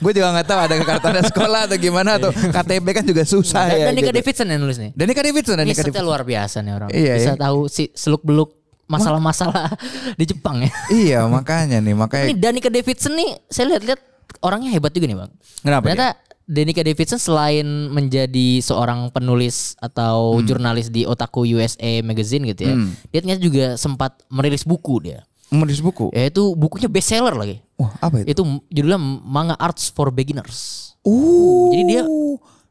gue 0.00 0.12
juga 0.12 0.32
nggak 0.32 0.46
tahu 0.46 0.58
ada 0.58 0.74
kartu 0.80 1.04
tanda 1.04 1.20
sekolah 1.20 1.60
atau 1.68 1.76
gimana 1.76 2.16
atau 2.16 2.32
KTP 2.32 2.86
kan 2.90 3.04
juga 3.04 3.22
susah 3.22 3.68
Dan 3.68 3.76
ya. 3.76 3.86
Danica 3.92 4.08
gitu. 4.08 4.16
Davidson 4.16 4.46
yang 4.48 4.60
nulis 4.60 4.78
nih. 4.80 4.90
Danica 4.90 5.20
Davidson, 5.20 5.56
Ini 5.58 5.70
Davidson. 5.70 6.04
luar 6.04 6.22
biasa 6.24 6.56
nih 6.58 6.72
orang. 6.72 6.88
Iya, 6.88 7.12
Bisa 7.14 7.30
iya. 7.30 7.36
tahu 7.36 7.58
si 7.68 7.92
seluk 7.92 8.22
beluk 8.22 8.50
masalah-masalah 8.86 9.76
di 10.18 10.24
Jepang 10.24 10.64
ya. 10.64 10.72
Iya, 10.88 11.20
makanya 11.26 11.78
nih, 11.78 11.92
makanya 11.92 12.24
Ini 12.26 12.34
Danica 12.34 12.70
Davidson 12.70 13.12
nih 13.12 13.36
saya 13.44 13.76
lihat-lihat 13.76 14.00
orangnya 14.40 14.72
hebat 14.72 14.88
juga 14.88 15.04
nih 15.04 15.18
bang. 15.18 15.30
Kenapa 15.60 15.84
Ternyata 15.84 16.08
Danica 16.46 16.78
Davidson 16.80 17.18
selain 17.18 17.66
menjadi 17.90 18.62
seorang 18.62 19.10
penulis 19.10 19.74
atau 19.82 20.38
jurnalis 20.46 20.88
di 20.88 21.02
Otaku 21.02 21.42
USA 21.42 22.00
Magazine 22.00 22.46
gitu 22.54 22.70
ya, 22.70 22.74
Hmm. 22.78 22.94
dia 23.10 23.18
ternyata 23.18 23.42
juga 23.42 23.64
sempat 23.74 24.22
merilis 24.30 24.62
buku 24.62 25.02
dia. 25.02 25.26
menulis 25.46 25.78
buku. 25.78 26.10
Yaitu 26.10 26.42
bukunya 26.58 26.90
bestseller 26.90 27.30
lagi. 27.30 27.62
Wah, 27.78 27.94
apa 28.02 28.18
itu? 28.18 28.34
Itu 28.34 28.42
judulnya 28.66 28.98
Manga 28.98 29.54
Arts 29.54 29.94
for 29.94 30.10
Beginners. 30.10 30.90
Uh. 31.06 31.70
Jadi 31.70 31.82
dia 31.86 32.02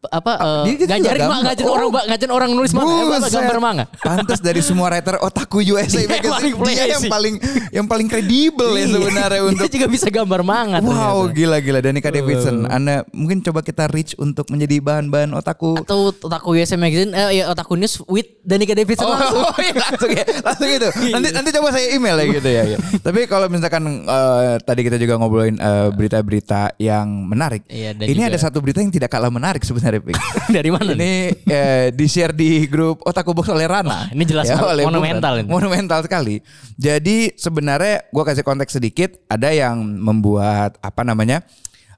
apa 0.07 0.31
eh, 0.33 0.63
dia- 0.65 0.75
dia 0.75 0.75
juga 0.75 0.93
ngajarin 0.95 1.19
gambar. 1.19 1.29
ma- 1.31 1.43
ngajarin 1.43 1.65
Oh. 1.65 1.75
orang 1.75 1.89
ngajarin 2.05 2.33
orang 2.33 2.49
nulis 2.51 2.71
manga, 2.71 2.91
eh, 2.91 3.03
apa, 3.15 3.27
gambar 3.29 3.57
manga. 3.59 3.83
Pantes 3.97 4.39
dari 4.39 4.61
semua 4.61 4.87
writer 4.87 5.15
otaku 5.17 5.57
USA 5.61 5.97
Dia 5.97 5.99
yang 5.99 6.09
Magazine 6.11 6.31
paling 6.31 6.53
dia 6.67 6.85
yang 6.87 7.03
paling 7.05 7.35
yang 7.71 7.85
paling 7.85 8.07
kredibel 8.07 8.69
ya 8.71 8.81
Iya. 8.81 8.87
sebenarnya 8.91 9.29
Dia 9.35 9.47
untuk 9.47 9.67
juga 9.67 9.87
bisa 9.87 10.07
gambar 10.07 10.41
manga 10.41 10.77
Wow 10.77 10.85
ternyata. 11.25 11.33
gila 11.33 11.57
gila 11.59 11.79
Danica 11.79 12.09
Davidson 12.09 12.55
Anda 12.65 12.95
mungkin 13.11 13.41
coba 13.41 13.59
kita 13.59 13.87
reach 13.87 14.13
untuk 14.15 14.47
menjadi 14.47 14.77
bahan-bahan 14.79 15.31
otaku 15.31 15.77
Atau 15.77 16.13
Otaku 16.15 16.53
USA 16.53 16.75
Magazine, 16.75 17.11
eh 17.11 17.29
ya 17.35 17.47
Otaku 17.47 17.75
News 17.75 18.01
with 18.05 18.27
Danica 18.41 18.73
Davidson 18.73 19.03
Oh, 19.03 19.11
langsung. 19.11 19.41
iya, 19.61 19.73
langsung 19.75 20.11
ya, 20.11 20.25
langsung 20.39 20.67
itu. 20.67 20.87
Iya. 20.87 21.11
Nanti 21.11 21.27
nanti 21.31 21.49
coba 21.51 21.69
saya 21.69 21.87
email 21.91 22.15
ya 22.15 22.25
gitu 22.31 22.49
ya. 22.49 22.63
ya. 22.65 22.77
Tapi 22.99 23.19
kalau 23.25 23.47
misalkan 23.47 23.83
eh, 24.01 24.53
tadi 24.59 24.81
kita 24.81 24.95
juga 24.95 25.13
ngobrolin 25.15 25.55
eh, 25.55 25.87
berita-berita 25.91 26.73
yang 26.77 27.05
menarik. 27.23 27.65
Iya, 27.67 27.93
ini 27.95 28.13
juga- 28.15 28.27
ada 28.27 28.39
satu 28.39 28.57
berita 28.59 28.79
yang 28.79 28.89
tidak 28.89 29.09
kalah 29.09 29.29
menarik 29.29 29.61
sebenarnya, 29.61 29.94
Pik. 29.99 30.15
Dari 30.55 30.69
mana 30.69 30.91
nih? 30.91 30.95
Ini 30.95 31.13
eh, 31.45 31.87
di-share 31.91 32.31
di 32.31 32.65
grup 32.65 33.03
Otaku 33.03 33.31
Box 33.31 33.47
oleh 33.47 33.65
Rana. 33.65 34.09
ini 34.09 34.23
jelas 34.23 34.47
oleh 34.51 34.83
monumental 34.83 35.39
ini. 35.39 35.47
Monumental 35.47 36.01
sekali. 36.01 36.39
Jadi 36.75 37.33
sebenarnya 37.33 38.07
gua 38.09 38.23
kasih 38.23 38.41
konteks 38.41 38.75
sedikit, 38.75 39.15
ada 39.25 39.49
yang 39.49 39.79
membuat 39.81 40.75
apa 40.79 41.01
namanya? 41.01 41.43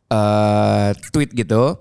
eh 0.07 0.89
tweet 1.11 1.31
gitu. 1.31 1.75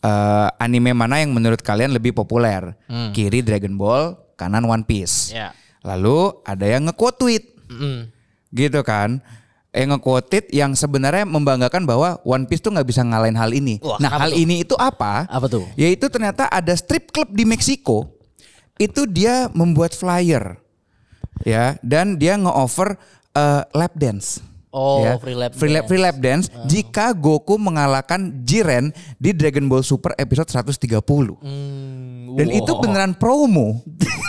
eh, 0.00 0.48
anime 0.56 0.92
mana 0.92 1.20
yang 1.20 1.30
menurut 1.30 1.60
kalian 1.60 1.92
lebih 1.92 2.12
populer? 2.12 2.72
Kiri 3.12 3.40
Dragon 3.40 3.76
Ball, 3.76 4.16
kanan 4.34 4.64
One 4.64 4.82
Piece. 4.82 5.30
Hmm. 5.30 5.36
Ya. 5.36 5.48
Lalu 5.80 6.40
ada 6.42 6.64
yang 6.64 6.88
nge-quote 6.88 7.16
tweet 7.16 7.44
Mm. 7.70 8.10
gitu 8.50 8.82
kan. 8.82 9.22
Eh 9.70 9.86
nge-quote 9.86 10.50
yang 10.50 10.74
sebenarnya 10.74 11.22
membanggakan 11.22 11.86
bahwa 11.86 12.18
One 12.26 12.42
Piece 12.50 12.58
tuh 12.58 12.74
nggak 12.74 12.88
bisa 12.90 13.06
ngalahin 13.06 13.38
hal 13.38 13.54
ini. 13.54 13.78
Wah, 13.78 14.02
nah, 14.02 14.10
hal 14.18 14.34
tuh? 14.34 14.42
ini 14.42 14.66
itu 14.66 14.74
apa? 14.74 15.30
Apa 15.30 15.46
tuh? 15.46 15.62
Yaitu 15.78 16.10
ternyata 16.10 16.50
ada 16.50 16.74
strip 16.74 17.14
club 17.14 17.30
di 17.30 17.46
Meksiko. 17.46 18.10
Itu 18.74 19.06
dia 19.06 19.46
membuat 19.54 19.94
flyer. 19.94 20.58
Ya, 21.46 21.78
dan 21.80 22.18
dia 22.18 22.34
nge-offer 22.34 22.98
eh, 23.32 23.62
lap 23.70 23.94
dance. 23.94 24.42
Oh, 24.70 25.02
Ya, 25.02 25.18
free 25.18 25.34
lap 25.34 25.50
free 25.58 25.66
lap, 25.66 25.82
dance. 25.82 25.88
free 25.90 25.98
lap 25.98 26.16
dance 26.22 26.46
jika 26.70 27.10
Goku 27.10 27.58
mengalahkan 27.58 28.46
Jiren 28.46 28.94
di 29.18 29.34
Dragon 29.34 29.66
Ball 29.66 29.82
Super 29.82 30.14
episode 30.14 30.46
130. 30.46 30.94
Hmm, 31.42 31.89
Dan 32.36 32.46
wow. 32.50 32.58
itu 32.60 32.72
beneran 32.78 33.12
promo. 33.14 33.80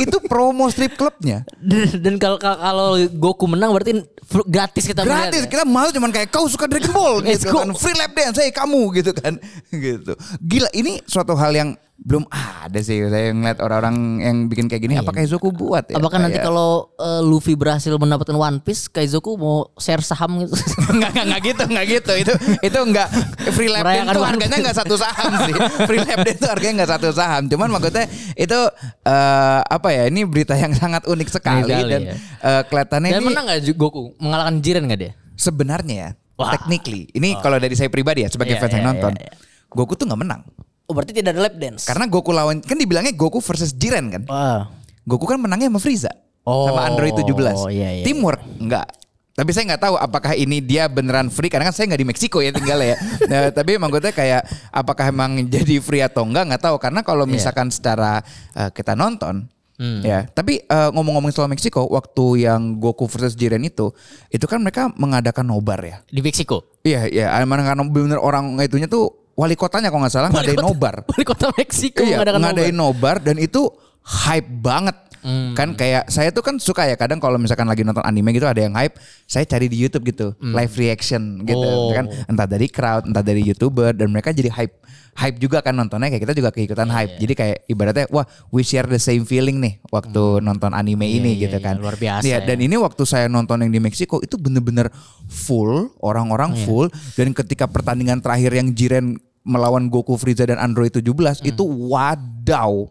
itu 0.01 0.17
promo 0.25 0.65
strip 0.71 0.97
clubnya. 0.97 1.45
Dan- 2.03 2.17
kalau 2.17 2.37
kalau- 2.41 2.97
Goku 3.11 3.45
menang 3.45 3.73
berarti 3.75 4.01
gratis 4.47 4.87
kita 4.87 5.03
Gratis, 5.03 5.43
melihat 5.43 5.45
ya? 5.45 5.51
kita 5.51 5.63
mau 5.67 5.87
cuman 5.91 6.09
kayak 6.09 6.29
kau 6.31 6.47
suka 6.47 6.65
Dragon 6.65 6.93
Ball 6.95 7.15
gitu 7.25 7.51
kan. 7.51 7.67
Free 7.75 7.97
lap 7.97 8.11
dance, 8.15 8.39
hey 8.39 8.49
kamu 8.49 8.81
gitu 9.01 9.11
kan. 9.11 9.35
gitu. 9.73 10.13
Gila, 10.39 10.69
ini 10.71 11.03
suatu 11.03 11.35
hal 11.35 11.51
yang 11.51 11.69
belum 12.01 12.25
ada 12.33 12.81
sih 12.81 12.97
saya 13.13 13.29
ngeliat 13.29 13.61
orang-orang 13.61 14.25
yang 14.25 14.37
bikin 14.49 14.65
kayak 14.65 14.81
gini 14.81 14.97
apakah 14.97 15.21
Izuku 15.21 15.53
buat 15.53 15.85
ya? 15.85 16.01
Apakah 16.01 16.17
nanti 16.17 16.41
kalau 16.41 16.89
eh, 16.97 17.21
Luffy 17.21 17.53
berhasil 17.53 17.93
mendapatkan 17.93 18.33
One 18.33 18.57
Piece, 18.57 18.89
Kaizoku 18.89 19.37
mau 19.37 19.69
share 19.77 20.01
saham 20.01 20.41
gitu? 20.41 20.49
enggak, 20.97 21.13
enggak, 21.13 21.25
enggak 21.29 21.41
gitu, 21.45 21.63
enggak 21.69 21.85
gitu. 21.85 22.13
Itu 22.17 22.33
itu 22.65 22.79
enggak 22.81 23.07
free 23.53 23.69
tuh 23.69 24.17
One 24.17 24.33
harganya 24.33 24.57
enggak 24.65 24.77
satu 24.81 24.95
saham 24.97 25.29
sih. 25.45 25.53
Free 25.89 26.01
lap 26.01 26.19
dance 26.25 26.41
tuh 26.41 26.49
harganya 26.49 26.73
enggak 26.81 26.91
satu 26.97 27.09
saham. 27.13 27.41
Cuman 27.45 27.69
maksudnya 27.69 28.05
itu 28.33 28.59
eh, 29.05 29.59
apa 29.61 29.89
ya? 29.93 30.03
Ini 30.09 30.25
berita 30.25 30.57
yang 30.57 30.73
sangat 30.73 31.05
unik 31.05 31.29
sekali 31.29 31.69
Unik 31.69 31.69
sekali, 31.69 31.91
dan 31.93 32.01
ya. 32.01 32.15
eh, 32.41 32.61
kelihatannya 32.65 33.09
Dan 33.13 33.21
ini 33.21 33.27
menang 33.29 33.45
gak 33.45 33.59
Goku? 33.77 34.17
Mengalahkan 34.17 34.57
Jiren 34.57 34.89
gak 34.89 34.99
dia? 34.99 35.13
sebenarnya 35.37 35.95
ya, 35.97 36.09
technically. 36.37 37.09
Ini 37.13 37.41
kalau 37.41 37.57
dari 37.57 37.73
saya 37.73 37.89
pribadi 37.89 38.21
ya 38.21 38.29
sebagai 38.29 38.57
Iya, 38.57 38.61
fans 38.61 38.73
yang 38.77 38.85
iya, 38.85 38.89
nonton. 38.93 39.13
iya, 39.17 39.25
iya. 39.25 39.33
Goku 39.73 39.93
tuh 39.97 40.05
nggak 40.05 40.21
menang. 40.21 40.41
Oh 40.89 40.93
berarti 40.93 41.13
tidak 41.15 41.37
ada 41.37 41.41
lap 41.47 41.55
dance? 41.55 41.85
Karena 41.87 42.05
Goku 42.09 42.31
lawan 42.31 42.59
kan 42.59 42.75
dibilangnya 42.75 43.13
Goku 43.15 43.39
versus 43.39 43.71
Jiren 43.71 44.11
kan. 44.11 44.23
Wah. 44.27 44.67
Goku 45.07 45.25
kan 45.25 45.41
menangnya 45.41 45.71
sama 45.71 45.79
Frieza. 45.81 46.11
Oh, 46.41 46.65
sama 46.73 46.89
Android 46.89 47.13
17. 47.13 47.69
iya, 47.69 48.01
iya, 48.01 48.03
Teamwork 48.05 48.41
enggak. 48.57 48.89
Tapi 49.31 49.49
saya 49.55 49.63
nggak 49.73 49.81
tahu 49.87 49.95
apakah 49.95 50.35
ini 50.35 50.59
dia 50.59 50.91
beneran 50.91 51.31
free 51.31 51.47
karena 51.47 51.69
kan 51.69 51.75
saya 51.77 51.87
nggak 51.87 52.01
di 52.03 52.07
Meksiko 52.09 52.43
ya 52.43 52.51
tinggal 52.51 52.81
ya. 52.83 52.97
Nah, 53.31 53.53
tapi 53.53 53.79
emang 53.79 53.87
gue 53.87 54.01
kayak 54.03 54.43
apakah 54.73 55.07
emang 55.07 55.47
jadi 55.47 55.79
free 55.79 56.03
atau 56.03 56.27
enggak 56.27 56.51
nggak 56.51 56.63
tahu 56.65 56.75
karena 56.81 56.99
kalau 57.05 57.23
Iya. 57.23 57.31
misalkan 57.39 57.71
secara 57.71 58.19
eh, 58.53 58.69
kita 58.73 58.97
nonton 58.97 59.47
Hmm. 59.81 60.05
ya. 60.05 60.29
Tapi 60.29 60.61
eh, 60.61 60.89
ngomong-ngomong 60.93 61.33
soal 61.33 61.49
Meksiko 61.49 61.89
waktu 61.89 62.45
yang 62.45 62.77
Goku 62.77 63.09
versus 63.09 63.33
Jiren 63.33 63.65
itu 63.65 63.89
itu 64.29 64.45
kan 64.45 64.61
mereka 64.61 64.93
mengadakan 64.93 65.49
nobar 65.49 65.81
ya. 65.81 65.97
Di 66.05 66.21
Meksiko? 66.21 66.77
Iya 66.85 67.09
iya, 67.09 67.25
mana 67.49 67.65
kan 67.65 67.81
bener 67.89 68.21
orang 68.21 68.61
itunya 68.61 68.85
tuh 68.85 69.20
wali 69.41 69.57
kotanya 69.57 69.89
kalau 69.89 70.05
nggak 70.05 70.13
salah 70.13 70.29
ngadain 70.29 70.61
nobar. 70.61 71.01
Wali 71.09 71.25
kota 71.25 71.49
Meksiko 71.57 72.05
Iya, 72.05 72.21
ngadain 72.21 72.75
nobar 72.77 73.17
dan 73.17 73.41
itu 73.41 73.73
hype 74.05 74.49
banget. 74.61 74.93
Hmm. 75.21 75.53
Kan 75.53 75.77
kayak 75.77 76.09
saya 76.09 76.33
tuh 76.33 76.41
kan 76.41 76.57
suka 76.57 76.89
ya 76.89 76.97
kadang 76.97 77.21
kalau 77.21 77.37
misalkan 77.37 77.69
lagi 77.69 77.85
nonton 77.85 78.01
anime 78.01 78.33
gitu 78.33 78.49
ada 78.49 78.57
yang 78.57 78.73
hype, 78.73 78.97
saya 79.29 79.45
cari 79.45 79.69
di 79.69 79.77
YouTube 79.77 80.09
gitu, 80.09 80.33
live 80.41 80.73
reaction 80.77 81.45
gitu. 81.45 81.61
Hmm. 81.61 81.89
Oh. 81.89 81.93
Kan 81.93 82.05
entah 82.25 82.45
dari 82.49 82.65
crowd, 82.69 83.05
entah 83.05 83.21
dari 83.21 83.41
YouTuber 83.45 83.97
dan 83.97 84.09
mereka 84.09 84.33
jadi 84.33 84.49
hype 84.49 84.81
hype 85.11 85.37
juga 85.43 85.59
kan 85.59 85.75
nontonnya 85.75 86.07
kayak 86.07 86.23
kita 86.23 86.33
juga 86.33 86.49
keikutan 86.49 86.87
Iya, 86.87 86.95
hype. 87.03 87.13
Jadi 87.21 87.33
kayak 87.35 87.57
ibaratnya 87.67 88.05
wah 88.09 88.25
we 88.49 88.63
share 88.63 88.87
the 88.87 88.97
same 88.97 89.27
feeling 89.27 89.59
nih 89.59 89.77
waktu 89.91 90.39
nonton 90.41 90.71
anime 90.71 91.05
ini 91.05 91.35
iya, 91.35 91.47
gitu 91.47 91.57
iya, 91.59 91.65
kan. 91.69 91.75
luar 91.77 91.99
biasa 91.99 92.23
Iya, 92.25 92.39
ya. 92.41 92.47
dan 92.47 92.57
ini 92.63 92.75
waktu 92.79 93.03
saya 93.03 93.27
nonton 93.27 93.61
yang 93.61 93.71
di 93.71 93.79
Meksiko 93.83 94.23
itu 94.23 94.39
bener-bener 94.39 94.89
full, 95.27 95.91
orang-orang 96.01 96.55
Iya. 96.55 96.63
full 96.65 96.87
dan 97.19 97.35
ketika 97.35 97.67
pertandingan 97.67 98.23
terakhir 98.23 98.55
yang 98.55 98.71
Jiren 98.71 99.19
melawan 99.41 99.87
Goku, 99.87 100.13
Frieza 100.15 100.45
dan 100.45 100.57
Android 100.57 100.89
17 100.91 101.41
itu 101.43 101.63
wadaw. 101.65 102.85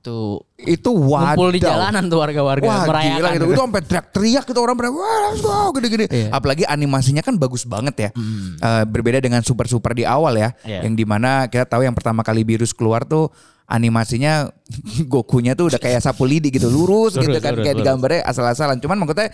Tuh 0.00 0.40
Itu 0.56 0.96
wadaw. 0.96 1.36
ngumpul 1.36 1.48
di 1.52 1.60
jalanan 1.60 2.08
tuh 2.08 2.18
warga-warga 2.18 2.64
Wah 2.64 2.88
merayakan. 2.88 3.16
gila 3.20 3.28
gitu. 3.36 3.44
Itu 3.46 3.60
sampai 3.60 3.82
teriak-teriak 3.84 4.44
gitu 4.48 4.58
orang 4.58 4.74
pada 4.74 4.88
wah 4.88 5.18
let's 5.28 5.40
go 5.40 5.52
gede-gede. 5.70 6.06
Iya. 6.08 6.28
Apalagi 6.32 6.64
animasinya 6.64 7.20
kan 7.20 7.36
bagus 7.36 7.68
banget 7.68 7.94
ya. 7.98 8.10
Eh, 8.56 8.84
berbeda 8.88 9.20
dengan 9.20 9.44
super-super 9.44 9.92
di 9.92 10.08
awal 10.08 10.34
ya. 10.34 10.56
Iya. 10.64 10.88
Yang 10.88 10.94
di 10.94 11.04
mana 11.04 11.44
kita 11.46 11.68
tahu 11.68 11.84
yang 11.84 11.92
pertama 11.92 12.24
kali 12.24 12.42
virus 12.42 12.72
keluar 12.72 13.04
tuh 13.04 13.28
animasinya 13.68 14.48
Gokunya 15.12 15.52
tuh 15.52 15.68
udah 15.68 15.76
kayak 15.76 16.00
sapu 16.00 16.24
lidi 16.24 16.48
gitu 16.48 16.66
lurus, 16.66 17.14
gitu 17.14 17.36
kan 17.36 17.52
lurus, 17.52 17.60
kayak 17.60 17.76
lurus. 17.76 17.84
digambarnya 17.84 18.20
asal-asalan. 18.24 18.80
Cuman 18.80 18.96
maksudnya 18.98 19.28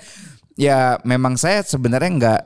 ya 0.58 0.98
memang 1.02 1.38
saya 1.38 1.62
sebenarnya 1.62 2.10
nggak 2.10 2.40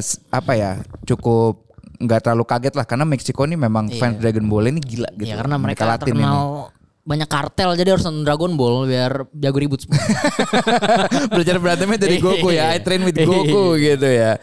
s- 0.00 0.16
apa 0.32 0.52
ya 0.56 0.70
cukup 1.04 1.67
nggak 1.98 2.20
terlalu 2.20 2.44
kaget 2.44 2.74
lah 2.74 2.84
karena 2.84 3.02
Meksiko 3.02 3.42
ini 3.42 3.54
memang 3.54 3.86
Iya. 3.86 3.98
fans 3.98 4.16
Dragon 4.16 4.46
Ball 4.46 4.70
ini 4.70 4.78
gila 4.78 5.10
gitu. 5.12 5.26
Ya 5.26 5.36
karena 5.36 5.56
mereka 5.56 5.82
Latin 5.84 6.14
ini. 6.14 6.22
terkenal 6.22 6.70
banyak 7.02 7.24
kartel 7.26 7.70
jadi 7.72 7.90
harus 7.90 8.04
nonton 8.04 8.22
Dragon 8.22 8.52
Ball 8.54 8.84
biar 8.84 9.12
jago 9.32 9.58
ribut 9.58 9.80
semua. 9.80 9.98
belajar 11.32 11.56
berantemnya 11.56 11.98
dari 11.98 12.16
Goku 12.24 12.48
ya. 12.48 12.70
I 12.70 12.78
train 12.78 13.02
with 13.02 13.16
Goku 13.16 13.74
gitu 13.88 14.06
ya. 14.06 14.36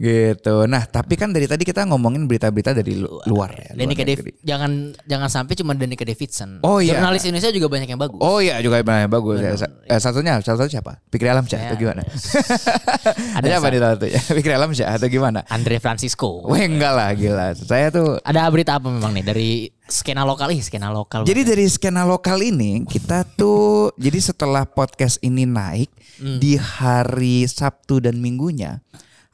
Gitu. 0.00 0.64
Nah, 0.64 0.88
tapi 0.88 1.12
kan 1.12 1.28
dari 1.28 1.44
tadi 1.44 1.60
kita 1.60 1.84
ngomongin 1.84 2.24
berita-berita 2.24 2.72
dari 2.72 2.96
lu- 2.96 3.20
luar 3.28 3.52
ya. 3.52 3.76
Luar. 3.76 3.92
Dav- 3.92 4.32
jangan 4.40 4.70
jangan 5.04 5.28
sampai 5.28 5.52
cuma 5.52 5.76
Danica 5.76 6.08
Davidson. 6.08 6.64
Oh, 6.64 6.80
iya. 6.80 6.96
Jurnalis 6.96 7.28
Indonesia 7.28 7.52
juga 7.52 7.68
banyak 7.68 7.84
yang 7.86 8.00
bagus. 8.00 8.16
Oh 8.16 8.40
iya 8.40 8.56
juga 8.64 8.80
benar 8.80 9.12
bagus. 9.12 9.44
Ya. 9.44 9.52
Sa- 9.60 9.68
eh, 9.68 10.00
satunya, 10.00 10.40
salah 10.40 10.64
satu 10.64 10.72
siapa? 10.72 11.04
Pikri 11.06 11.28
Alam 11.28 11.44
Syah 11.44 11.68
atau 11.68 11.76
Ya. 11.76 11.80
gimana? 11.84 12.00
Ada 13.36 13.44
Ada 13.44 13.48
apa 13.52 13.60
sa- 13.60 13.70
nih 13.70 13.78
salah 13.78 13.94
satunya? 13.94 14.20
Pikri 14.40 14.52
Alam 14.56 14.70
Syah 14.72 14.90
atau 14.96 15.08
gimana? 15.08 15.40
Andre 15.46 15.76
Francisco. 15.76 16.48
Wah 16.48 16.56
enggak 16.58 16.92
lah 16.96 17.10
gila. 17.12 17.46
Saya 17.52 17.92
tuh 17.92 18.16
Ada 18.24 18.48
berita 18.48 18.80
apa 18.80 18.88
memang 18.88 19.12
nih 19.12 19.24
dari 19.24 19.50
skena 19.84 20.24
lokal 20.24 20.48
ih 20.48 20.64
skena 20.64 20.88
lokal. 20.88 21.28
Jadi 21.28 21.44
dari 21.44 21.68
skena 21.68 22.08
lokal 22.08 22.40
ini 22.40 22.88
kita 22.88 23.28
tuh 23.28 23.92
jadi 24.00 24.16
setelah 24.16 24.64
podcast 24.64 25.20
ini 25.20 25.44
naik 25.44 25.92
di 26.20 26.56
hari 26.56 27.44
Sabtu 27.44 28.00
dan 28.00 28.16
Minggunya 28.16 28.80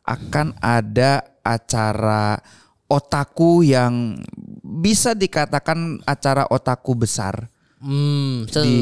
akan 0.07 0.55
ada 0.63 1.37
acara 1.43 2.39
otaku 2.87 3.67
yang 3.67 4.23
bisa 4.63 5.13
dikatakan 5.19 5.99
acara 6.07 6.47
otaku 6.47 6.95
besar 6.95 7.51
hmm, 7.83 8.47
se- 8.47 8.63
di 8.63 8.81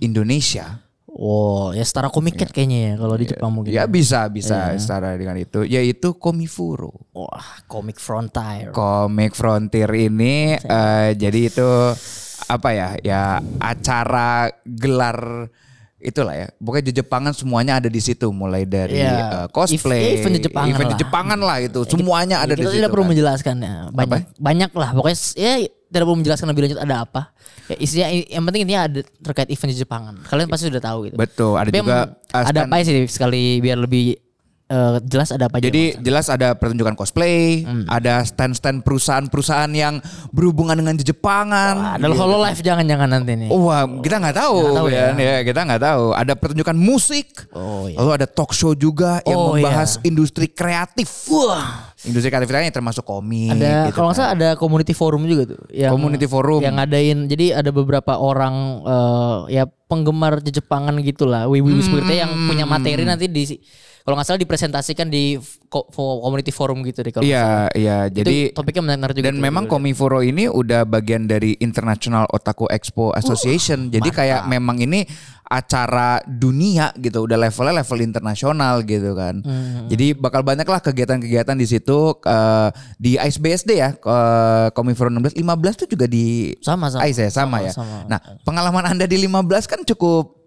Indonesia. 0.00 0.80
Oh, 1.14 1.70
ya 1.70 1.86
setara 1.86 2.10
komik 2.10 2.34
cat 2.34 2.50
kayaknya 2.50 2.90
ya 2.90 2.92
kalau 2.98 3.14
di 3.14 3.30
Jepang 3.30 3.54
mungkin. 3.54 3.70
Ya 3.70 3.86
bisa 3.86 4.26
bisa 4.26 4.74
setara 4.74 5.14
dengan 5.14 5.38
itu 5.38 5.62
yaitu 5.62 6.18
Komifuro. 6.18 7.06
Wah, 7.14 7.62
komik 7.70 8.02
frontier. 8.02 8.74
Komik 8.74 9.38
Frontier 9.38 9.86
ini 9.94 10.58
eh, 10.58 11.08
jadi 11.14 11.40
itu 11.46 11.70
apa 12.50 12.68
ya 12.74 12.88
ya 12.98 13.22
acara 13.62 14.50
gelar 14.66 15.48
itulah 16.04 16.34
ya 16.36 16.46
pokoknya 16.54 16.92
Jepangan 16.94 17.32
semuanya 17.32 17.80
ada 17.80 17.88
di 17.88 17.96
situ 17.96 18.28
mulai 18.28 18.62
dari 18.62 19.00
Iya. 19.00 19.16
eh, 19.42 19.46
cosplay 19.48 20.20
Event- 20.20 20.36
event 20.36 20.44
Jepangan 20.44 20.68
event 20.70 20.88
lah. 20.88 20.98
Jepangan 21.00 21.38
lah 21.40 21.56
itu 21.58 21.80
semuanya 21.88 22.36
ada 22.38 22.52
di 22.52 22.60
kita 22.60 22.68
situ 22.68 22.78
tidak 22.78 22.92
perlu 22.92 23.04
kan. 23.04 23.10
menjelaskan 23.10 23.54
ya. 23.58 23.74
Banyak 23.88 24.22
banyak 24.36 24.70
lah 24.70 24.90
pokoknya 24.92 25.18
ya 25.34 25.52
tidak 25.64 26.04
perlu 26.04 26.18
menjelaskan 26.18 26.46
lebih 26.46 26.62
lanjut 26.64 26.80
ada 26.80 26.96
apa. 27.00 27.22
Ya, 27.64 27.76
isinya 27.80 28.06
yang 28.12 28.44
penting 28.44 28.60
intinya 28.62 28.82
ada 28.84 29.00
terkait 29.00 29.48
event 29.48 29.72
Jepangan. 29.72 30.14
Kalian 30.22 30.46
pasti 30.46 30.68
sudah 30.68 30.82
tahu 30.82 30.98
gitu. 31.08 31.16
betul 31.16 31.56
ada 31.56 31.68
Tapi 31.68 31.80
juga 31.80 31.96
eh, 32.12 32.44
ada 32.44 32.60
apa 32.62 32.76
sih 32.84 33.08
sekali 33.08 33.42
biar 33.58 33.80
lebih 33.80 34.20
eh, 34.66 34.96
jelas 35.02 35.28
ada 35.28 35.46
apa 35.46 35.56
aja. 35.56 35.64
Jadi 35.64 36.00
jelas 36.00 36.26
ada 36.26 36.52
pertunjukan 36.52 36.94
cosplay, 36.94 37.62
Hmm. 37.62 37.84
ada 37.86 38.22
stand-stand 38.22 38.80
perusahaan-perusahaan 38.80 39.68
yang 39.70 40.00
berhubungan 40.30 40.74
dengan 40.74 40.94
Jepangan. 40.96 41.96
ada 41.96 42.06
Hololive 42.10 42.58
jangan-jangan 42.58 43.08
nanti 43.10 43.32
nih. 43.36 43.48
Oh, 43.48 43.68
wah, 43.68 43.84
kita 43.98 44.16
nggak 44.18 44.36
tahu, 44.36 44.56
Nggak 44.58 44.74
tahu 44.74 44.86
kan 44.88 45.14
ya. 45.16 45.36
kita 45.42 45.60
nggak 45.62 45.82
tahu. 45.82 46.04
Ada 46.12 46.32
pertunjukan 46.34 46.76
musik, 46.76 47.28
Oh, 47.50 47.86
iya. 47.86 47.96
lalu 47.96 48.10
ada 48.14 48.26
talk 48.26 48.50
show 48.50 48.72
juga 48.72 49.20
yang 49.22 49.36
Oh, 49.36 49.52
membahas 49.52 50.00
industri 50.02 50.46
kreatif. 50.46 51.08
Wah, 51.26 51.92
industri 52.00 52.28
kreatif 52.28 52.48
lainnya 52.48 52.72
termasuk 52.72 53.02
komik. 53.02 53.52
Ada 53.52 53.88
gitu 53.88 53.94
kalau 53.94 54.08
nggak 54.08 54.16
kan. 54.16 54.26
salah 54.26 54.34
ada 54.34 54.48
community 54.54 54.92
forum 54.92 55.22
juga 55.24 55.42
tuh. 55.50 55.60
Yang, 55.68 55.92
Community 55.92 56.26
forum. 56.26 56.60
Yang 56.60 56.74
ngadain. 56.74 57.18
Jadi 57.26 57.46
ada 57.50 57.70
beberapa 57.70 58.12
orang 58.14 58.54
eh, 58.82 59.38
ya 59.52 59.64
penggemar 59.94 60.42
Jepangan 60.42 60.98
gitulah. 60.98 61.46
Wiwi 61.46 61.78
seperti 61.78 62.18
yang 62.18 62.34
punya 62.50 62.66
materi 62.66 63.06
nanti 63.06 63.30
di 63.30 63.46
kalau 64.04 64.20
nggak 64.20 64.28
salah 64.28 64.42
dipresentasikan 64.44 65.08
di 65.08 65.40
community 65.72 66.52
forum 66.52 66.84
gitu 66.84 67.00
deh 67.00 67.08
kalau. 67.08 67.24
Iya, 67.24 67.72
iya. 67.72 68.04
Itu 68.12 68.20
Jadi 68.20 68.36
topiknya 68.52 68.84
menarik 68.84 69.16
juga. 69.16 69.32
dan 69.32 69.40
memang 69.40 69.64
Komifuro 69.64 70.20
ini 70.20 70.44
udah 70.44 70.84
bagian 70.84 71.24
dari 71.24 71.56
International 71.56 72.28
Otaku 72.28 72.68
Expo 72.68 73.16
Association. 73.16 73.88
Jadi 73.88 74.12
kayak 74.12 74.44
memang 74.44 74.76
ini 74.84 75.08
acara 75.44 76.24
dunia 76.24 76.88
gitu, 76.96 77.28
udah 77.28 77.36
levelnya 77.36 77.84
level 77.84 78.00
internasional 78.00 78.80
gitu 78.80 79.12
kan. 79.12 79.44
Hmm. 79.44 79.86
Jadi 79.92 80.16
bakal 80.16 80.40
banyak 80.40 80.64
lah 80.64 80.80
kegiatan-kegiatan 80.80 81.52
di 81.54 81.66
situ 81.68 82.16
eh, 82.24 82.68
di 82.96 83.20
ICE-BSD 83.20 83.70
ya, 83.76 83.92
eh, 83.92 84.66
Komifuro 84.72 85.12
16, 85.12 85.36
15 85.36 85.80
tuh 85.84 85.88
juga 85.88 86.08
di 86.08 86.56
Sama, 86.64 86.88
sama. 86.88 87.04
ICE 87.06 87.28
ya, 87.28 87.30
sama, 87.30 87.60
Sama, 87.60 87.66
ya. 87.68 87.72
sama. 87.76 87.98
Nah, 88.08 88.20
pengalaman 88.42 88.84
Anda 88.88 89.04
di 89.04 89.20
15 89.20 89.68
kan 89.68 89.84
cukup 89.84 90.44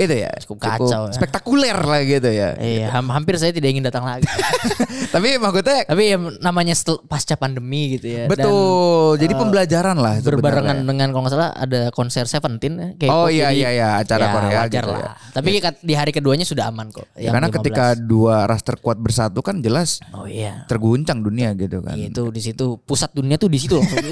itu 0.00 0.14
ya, 0.24 0.32
cukup 0.40 0.56
kacau 0.56 1.06
ya. 1.06 1.12
spektakuler 1.12 1.76
lah 1.76 2.00
gitu 2.02 2.26
ya. 2.32 2.56
Iya, 2.56 2.88
ham- 2.90 3.12
hampir 3.12 3.36
saya 3.36 3.52
tidak 3.52 3.76
ingin 3.76 3.84
datang 3.84 4.02
lagi. 4.02 4.24
Tapi 5.14 5.38
maksudnya 5.38 5.86
Tapi 5.86 6.02
ya 6.04 6.18
namanya 6.40 6.74
setel- 6.74 6.98
pasca 7.00 7.34
pandemi 7.34 7.94
gitu 7.94 8.06
ya. 8.08 8.22
dan 8.24 8.34
betul, 8.34 9.14
jadi 9.16 9.30
pembelajaran 9.32 9.94
lah 9.94 10.18
berbarengan 10.18 10.82
sebenarnya. 10.82 10.88
dengan 10.90 11.06
kalau 11.08 11.22
nggak 11.22 11.32
salah 11.32 11.50
ada 11.54 11.80
konser 11.88 12.26
Seventeen 12.26 12.74
ya, 12.74 12.88
K-pop, 12.98 13.14
Oh 13.14 13.28
iya 13.28 13.48
iya 13.48 13.70
iya 13.70 13.88
acara 13.96 14.26
ya, 14.26 14.32
Korea 14.32 14.58
wajar 14.60 14.82
gitu 14.82 14.90
lah. 14.90 15.00
ya. 15.00 15.10
Tapi 15.30 15.48
kat- 15.60 15.80
di 15.80 15.94
hari 15.94 16.10
keduanya 16.10 16.42
sudah 16.42 16.66
aman 16.66 16.90
kok. 16.90 17.06
Ya, 17.14 17.30
karena 17.30 17.46
15. 17.46 17.56
ketika 17.56 17.84
dua 17.94 18.44
ras 18.44 18.60
terkuat 18.60 18.98
bersatu 18.98 19.38
kan 19.38 19.58
jelas 19.58 20.02
oh 20.10 20.26
iya. 20.26 20.66
terguncang 20.66 21.22
dunia 21.22 21.54
gitu 21.54 21.78
kan. 21.78 21.94
Iya, 21.94 22.10
itu 22.10 22.22
di 22.28 22.40
situ 22.40 22.76
pusat 22.80 23.10
dunia 23.10 23.36
tuh 23.36 23.46
di 23.46 23.56
situ 23.56 23.78
loh. 23.78 23.86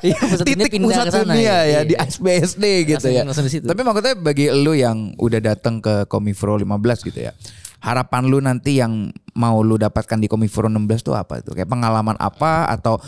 Iya, 0.00 0.16
pusat 0.16 0.48
dunia 0.48 0.64
Titik 0.64 0.72
pindah 0.72 0.88
pusat 0.88 1.04
ke 1.04 1.12
sana, 1.12 1.24
dunia 1.28 1.44
ya 1.44 1.58
iya. 1.62 1.80
di 1.84 1.92
ISBSD 1.92 2.64
gitu 2.88 2.96
Langsung- 3.04 3.12
ya. 3.12 3.22
langsung 3.22 3.44
di 3.44 3.52
situ. 3.52 3.66
Tapi 3.68 3.80
maksudnya 3.84 4.14
bagi 4.16 4.48
lu 4.48 4.72
yang 4.72 5.12
udah 5.14 5.40
datang 5.44 5.76
ke 5.78 6.08
Komifro 6.08 6.56
15 6.56 7.04
gitu 7.04 7.20
ya. 7.20 7.36
Harapan 7.80 8.22
lu 8.28 8.38
nanti 8.44 8.76
yang 8.76 9.08
mau 9.34 9.64
lu 9.64 9.80
dapatkan 9.80 10.20
di 10.20 10.28
Komifro 10.28 10.68
16 10.68 11.00
tuh 11.00 11.16
apa 11.16 11.40
itu? 11.40 11.56
Kayak 11.56 11.72
pengalaman 11.72 12.16
apa 12.20 12.68
atau 12.68 13.00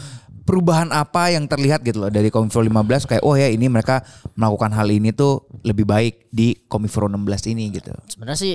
perubahan 0.43 0.91
apa 0.91 1.31
yang 1.31 1.47
terlihat 1.47 1.87
gitu 1.87 2.03
loh 2.03 2.11
dari 2.11 2.29
Komifro 2.29 2.61
15 2.61 3.09
kayak 3.09 3.23
oh 3.23 3.39
ya 3.39 3.47
ini 3.49 3.71
mereka 3.71 4.03
melakukan 4.35 4.75
hal 4.75 4.91
ini 4.91 5.15
tuh 5.15 5.47
lebih 5.63 5.87
baik 5.87 6.29
di 6.35 6.59
Komifro 6.67 7.07
16 7.07 7.53
ini 7.55 7.71
gitu. 7.71 7.95
Sebenarnya 8.11 8.41
sih 8.41 8.55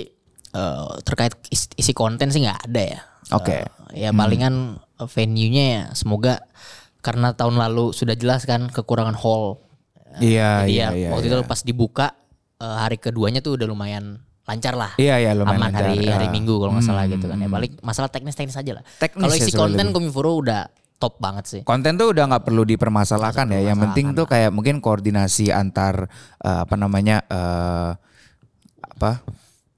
eh, 0.52 0.90
terkait 1.08 1.34
is- 1.50 1.72
isi 1.80 1.94
konten 1.96 2.30
sih 2.30 2.44
nggak 2.44 2.72
ada 2.72 2.82
ya. 2.84 3.00
Oke. 3.36 3.64
Eh, 3.96 4.08
ya 4.08 4.10
palingan 4.12 4.80
eh, 5.00 5.08
venue-nya 5.08 5.64
ya 5.64 5.84
semoga 5.96 6.44
karena 7.00 7.32
tahun 7.32 7.56
lalu 7.56 7.96
sudah 7.96 8.20
jelas 8.20 8.44
kan 8.44 8.68
kekurangan 8.68 9.16
hall. 9.16 9.64
Iya 10.18 10.66
iya 10.66 10.88
ya 10.92 10.98
iya. 10.98 11.10
waktu 11.14 11.30
iya. 11.30 11.40
itu 11.40 11.48
pas 11.48 11.62
dibuka 11.64 12.08
eh, 12.60 12.78
hari 12.84 13.00
keduanya 13.00 13.40
tuh 13.40 13.56
udah 13.56 13.68
lumayan 13.70 14.27
lancar 14.48 14.74
lah. 14.80 14.92
Iya 14.96 15.16
iya 15.20 15.32
lumayan 15.36 15.60
aman 15.60 15.76
hari 15.76 16.00
lancar. 16.00 16.14
hari 16.16 16.28
Ah. 16.28 16.34
Minggu 16.34 16.56
kalau 16.56 16.72
nggak 16.72 16.88
salah 16.88 17.04
gitu 17.12 17.26
kan 17.28 17.38
ya 17.38 17.50
balik 17.52 17.72
masalah 17.84 18.08
teknis-teknis 18.08 18.56
aja 18.56 18.72
lah. 18.80 18.84
Teknis 18.96 19.28
Kalau 19.28 19.36
ya 19.36 19.44
isi 19.44 19.52
soalnya 19.52 19.84
konten. 19.84 19.88
Komifuro 19.92 20.32
udah 20.40 20.62
top 20.98 21.20
banget 21.20 21.46
sih. 21.46 21.62
Konten 21.68 22.00
tuh 22.00 22.16
udah 22.16 22.24
nggak 22.32 22.44
perlu 22.48 22.64
dipermasalahkan 22.64 23.46
ya. 23.54 23.70
Yang 23.70 23.78
penting 23.86 24.16
tuh 24.16 24.26
kayak 24.26 24.56
mungkin 24.56 24.80
koordinasi 24.80 25.52
antar 25.52 26.08
eh, 26.42 26.60
apa 26.64 26.76
namanya 26.80 27.22
eh, 27.28 27.92
apa 28.98 29.12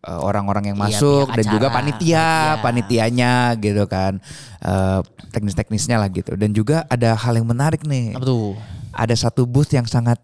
eh, 0.06 0.20
orang-orang 0.22 0.72
yang 0.72 0.78
Iya, 0.80 0.86
masuk 0.96 1.28
dan 1.34 1.46
juga 1.50 1.68
panitia, 1.74 2.56
panitia. 2.62 2.64
panitianya 2.64 3.34
gitu 3.58 3.84
kan. 3.90 4.22
Eh, 4.62 5.00
teknis-teknisnya 5.34 5.98
lah 5.98 6.08
gitu. 6.14 6.38
Dan 6.38 6.54
juga 6.54 6.86
ada 6.88 7.18
hal 7.18 7.36
yang 7.36 7.50
menarik 7.50 7.84
nih. 7.84 8.14
Apa 8.16 8.26
tuh? 8.26 8.54
Ada 8.94 9.18
satu 9.18 9.44
booth 9.50 9.74
yang 9.74 9.86
sangat 9.86 10.18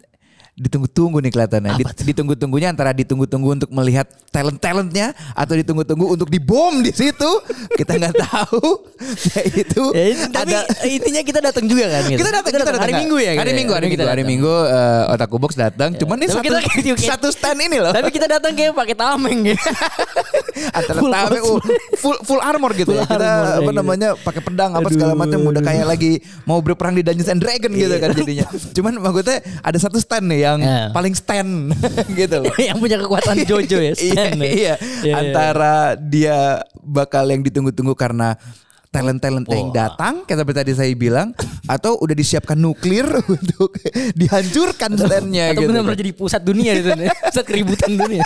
ditunggu-tunggu 0.56 1.20
nih 1.20 1.32
kelihatannya. 1.32 1.72
Dit- 1.76 2.04
Ditunggu-tunggunya 2.06 2.72
antara 2.72 2.96
ditunggu-tunggu 2.96 3.60
untuk 3.60 3.70
melihat 3.70 4.08
talent-talentnya 4.32 5.12
atau 5.36 5.52
ditunggu-tunggu 5.54 6.06
untuk 6.08 6.28
dibom 6.28 6.80
di 6.80 6.96
situ. 6.96 7.28
Kita 7.76 8.00
nggak 8.00 8.16
tahu. 8.32 8.64
Ya 9.36 9.42
itu 9.44 9.84
Ya, 9.92 10.04
ini- 10.16 10.32
tapi 10.32 10.56
ada 10.56 10.64
intinya 10.88 11.22
kita 11.22 11.40
datang 11.44 11.68
juga 11.68 11.86
kan 11.90 12.08
gitu. 12.08 12.20
kita 12.20 12.32
datang 12.32 12.52
kita 12.52 12.64
datang 12.64 12.82
hari? 12.82 12.94
Minggu 12.96 13.18
ya. 13.20 13.32
hari 13.36 13.52
gitu 13.52 13.52
minggu 13.54 13.72
ya? 13.72 13.76
hari 13.76 13.86
minggu 13.86 14.00
Kita 14.00 14.06
hari 14.08 14.24
minggu 14.24 14.54
otak 15.12 15.32
box 15.36 15.52
datang 15.54 15.90
cuman 15.94 16.16
ini 16.18 16.26
Tapi 16.26 16.36
satu 16.40 16.72
kita 16.72 16.94
satu 17.04 17.28
stand 17.30 17.60
ini 17.62 17.78
loh 17.78 17.92
Tapi 17.92 18.10
kita 18.10 18.26
datang 18.26 18.56
kayak 18.56 18.72
pakai 18.72 18.96
tameng 18.96 19.38
gitu. 19.46 19.60
antara 20.78 21.00
Full 21.04 21.12
tameng, 21.12 21.44
uh, 21.44 21.60
full 21.98 22.18
full 22.24 22.40
armor 22.40 22.72
gitu 22.74 22.92
ya 22.92 23.04
Full 23.04 23.12
kita 23.12 23.28
armor, 23.28 23.44
apa 23.44 23.52
ya 23.52 23.60
gitu. 23.62 23.72
namanya 23.76 24.10
pakai 24.16 24.42
pedang 24.42 24.72
apa 24.72 24.88
segala 24.88 25.14
macam 25.14 25.40
udah 25.44 25.62
kayak 25.62 25.86
lagi 25.86 26.12
mau 26.44 26.60
berperang 26.60 26.96
di 26.96 27.04
Dungeons 27.04 27.28
and 27.28 27.42
Dragon 27.44 27.72
gitu 27.72 27.92
kan 27.98 28.10
jadinya 28.14 28.48
cuman 28.80 28.94
maksudnya 28.98 29.38
ada 29.60 29.78
satu 29.78 30.00
stand 30.00 30.26
nih 30.26 30.45
yang 30.46 30.60
Iya. 30.62 30.94
paling 30.94 31.14
stand 31.14 31.74
gitu 32.20 32.46
loh 32.46 32.54
yang 32.62 32.78
punya 32.78 33.02
kekuatan 33.02 33.42
Jojo 33.44 33.78
ya. 33.82 33.94
iya, 33.98 34.14
stand 34.14 34.38
ya. 34.38 34.46
iya. 34.46 34.54
Iya, 34.54 34.76
iya. 35.04 35.14
antara 35.18 35.74
dia 35.98 36.38
bakal 36.80 37.26
yang 37.28 37.42
ditunggu-tunggu 37.42 37.98
karena 37.98 38.38
talent-talent 38.88 39.44
yang 39.52 39.76
datang 39.76 40.24
kayak 40.24 40.40
seperti 40.40 40.58
tadi 40.64 40.72
saya 40.72 40.88
bilang 40.96 41.36
atau 41.76 42.00
udah 42.00 42.16
disiapkan 42.16 42.56
nuklir 42.56 43.04
untuk 43.28 43.76
dihancurkan 44.16 44.96
standnya 44.96 45.52
Atau 45.52 45.68
gitu. 45.68 45.70
benar-benar 45.76 46.00
jadi 46.00 46.12
pusat 46.16 46.40
dunia 46.40 46.72
itu 46.80 46.96
ya. 46.96 47.12
Pusat 47.12 47.44
keributan 47.44 47.92
dunia. 48.00 48.24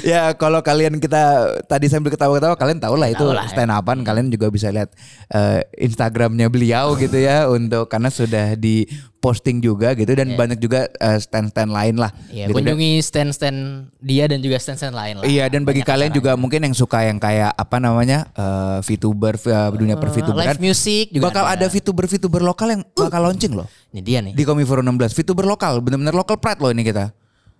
ya 0.00 0.32
kalau 0.32 0.64
kalian 0.64 0.96
kita 0.96 1.52
tadi 1.68 1.92
sambil 1.92 2.08
ketawa-ketawa 2.08 2.56
kalian 2.56 2.80
tahu 2.80 2.96
lah 2.96 3.12
itu 3.12 3.20
lah, 3.28 3.44
ya. 3.44 3.52
stand 3.52 3.68
upan 3.68 4.00
kalian 4.00 4.32
juga 4.32 4.48
bisa 4.48 4.72
lihat 4.72 4.88
eh, 5.28 5.68
Instagramnya 5.76 6.48
beliau 6.48 6.96
gitu 6.96 7.20
ya 7.20 7.44
untuk 7.52 7.92
karena 7.92 8.08
sudah 8.08 8.56
di 8.56 8.88
posting 9.18 9.58
juga 9.58 9.92
gitu 9.92 10.08
dan 10.10 10.32
banyak 10.32 10.56
juga 10.56 10.86
eh, 10.88 11.18
stand-stand 11.18 11.68
lain 11.68 11.94
lah 11.94 12.10
Ya, 12.28 12.46
gitu. 12.46 12.56
Kunjungi 12.56 12.98
stand-stand 12.98 13.58
dia 13.98 14.24
dan 14.24 14.38
juga 14.38 14.56
stand-stand 14.56 14.92
lain 14.92 15.14
lah. 15.18 15.24
Iya 15.24 15.46
dan 15.46 15.62
bagi 15.62 15.82
Banyak 15.82 15.90
kalian 15.90 16.10
juga 16.12 16.32
mungkin 16.34 16.60
yang 16.62 16.72
suka 16.72 17.02
yang 17.02 17.18
kayak 17.18 17.50
apa 17.50 17.76
namanya 17.78 18.30
eh, 18.30 18.78
VTuber 18.80 19.34
eh, 19.36 19.68
dunia 19.74 19.94
Eh, 19.94 20.00
perfituberan 20.00 20.46
live 20.48 20.62
music 20.62 21.10
juga 21.10 21.28
bakal 21.28 21.44
ada 21.44 21.66
VTuber 21.66 22.06
VTuber 22.06 22.42
lokal 22.42 22.68
yang 22.70 22.82
bakal 22.88 23.20
launching 23.20 23.52
loh 23.52 23.66
Ini 23.90 24.00
dia 24.00 24.18
nih. 24.20 24.32
di 24.32 24.42
Komiforo 24.42 24.78
16 24.80 25.12
VTuber 25.12 25.44
lokal 25.44 25.80
benar-benar 25.80 26.14
lokal 26.14 26.38
pride 26.38 26.58
loh 26.58 26.70
ini 26.70 26.82
kita. 26.82 27.10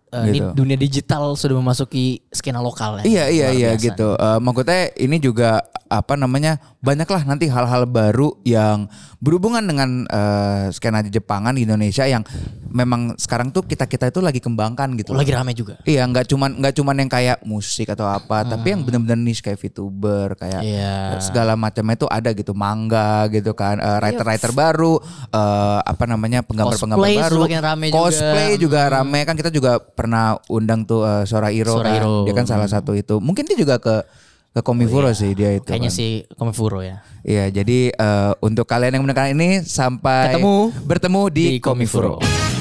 Ini 0.09 0.39
gitu. 0.41 0.51
dunia 0.55 0.77
digital 0.77 1.37
sudah 1.37 1.57
memasuki 1.57 2.25
skena 2.29 2.59
lokal 2.59 3.03
ya. 3.03 3.05
Iya 3.05 3.25
iya 3.29 3.49
iya 3.51 3.71
biasa. 3.73 3.85
gitu. 3.85 4.09
Eh, 4.13 4.39
maksudnya 4.39 4.83
ini 4.97 5.17
juga 5.19 5.51
apa 5.89 6.15
namanya 6.15 6.61
banyaklah 6.85 7.25
nanti 7.25 7.49
hal-hal 7.49 7.89
baru 7.89 8.37
yang 8.45 8.89
berhubungan 9.19 9.65
dengan 9.65 10.05
eh, 10.05 10.69
skena 10.71 11.01
Jepangan 11.01 11.57
di 11.57 11.65
Indonesia 11.65 12.05
yang 12.05 12.21
memang 12.69 13.17
sekarang 13.17 13.49
tuh 13.49 13.65
kita 13.65 13.89
kita 13.89 14.13
itu 14.13 14.21
lagi 14.21 14.39
kembangkan 14.39 14.93
gitu. 14.97 15.17
Lagi 15.17 15.33
rame 15.33 15.53
juga. 15.53 15.81
Iya 15.85 16.05
nggak 16.05 16.29
cuman 16.29 16.51
nggak 16.61 16.75
cuman 16.77 16.95
yang 16.99 17.11
kayak 17.11 17.39
musik 17.43 17.89
atau 17.89 18.05
apa, 18.05 18.45
tapi 18.45 18.77
yang 18.77 18.85
benar-benar 18.85 19.17
niche 19.17 19.41
kayak 19.41 19.57
VTuber 19.59 20.37
kayak 20.37 20.61
Hmm. 20.61 20.67
Iya. 20.69 21.19
segala 21.23 21.55
macamnya 21.55 21.95
itu 21.95 22.07
ada 22.07 22.31
gitu 22.31 22.53
manga 22.53 23.25
gitu 23.31 23.55
kan, 23.55 23.79
eh, 23.79 23.97
writer-writer 23.99 24.53
baru, 24.53 25.01
eh, 25.31 25.81
apa 25.81 26.05
namanya 26.05 26.45
penggambar-penggambar 26.45 26.99
Cosplay 27.01 27.23
baru, 27.25 27.41
semakin 27.43 27.61
rame 27.63 27.87
juga. 27.87 27.95
Hmm. 27.97 28.05
cosplay 28.05 28.51
juga, 28.59 28.81
rame 28.91 29.19
kan 29.25 29.35
kita 29.35 29.51
juga 29.51 29.73
pernah 29.99 30.39
undang 30.47 30.87
tuh 30.87 31.03
eh, 31.03 31.27
Sora 31.27 31.51
Hiro 31.51 31.75
Sora 31.75 31.91
kan, 31.91 31.95
Hiro. 31.99 32.23
dia 32.23 32.35
kan 32.39 32.47
salah 32.47 32.71
satu 32.71 32.95
itu, 32.95 33.19
mungkin 33.19 33.43
dia 33.51 33.59
juga 33.59 33.83
ke 33.83 34.07
ke 34.49 34.61
Komifuro 34.65 35.11
sih 35.13 35.35
dia 35.35 35.55
itu. 35.55 35.67
Oh, 35.67 35.75
Kayaknya 35.75 35.91
kan. 35.91 35.99
sih 35.99 36.11
Komifuro 36.39 36.79
ya. 36.81 37.03
Iya, 37.27 37.51
jadi 37.51 37.91
eh, 37.93 38.33
untuk 38.39 38.65
kalian 38.65 38.95
yang 38.95 39.05
mendengar 39.05 39.27
ini 39.29 39.67
sampai 39.67 40.39
Ketemu 40.39 40.55
bertemu 40.87 41.23
di, 41.35 41.45
di 41.45 41.59
Komifuro. 41.59 42.17
Komifuro. 42.23 42.58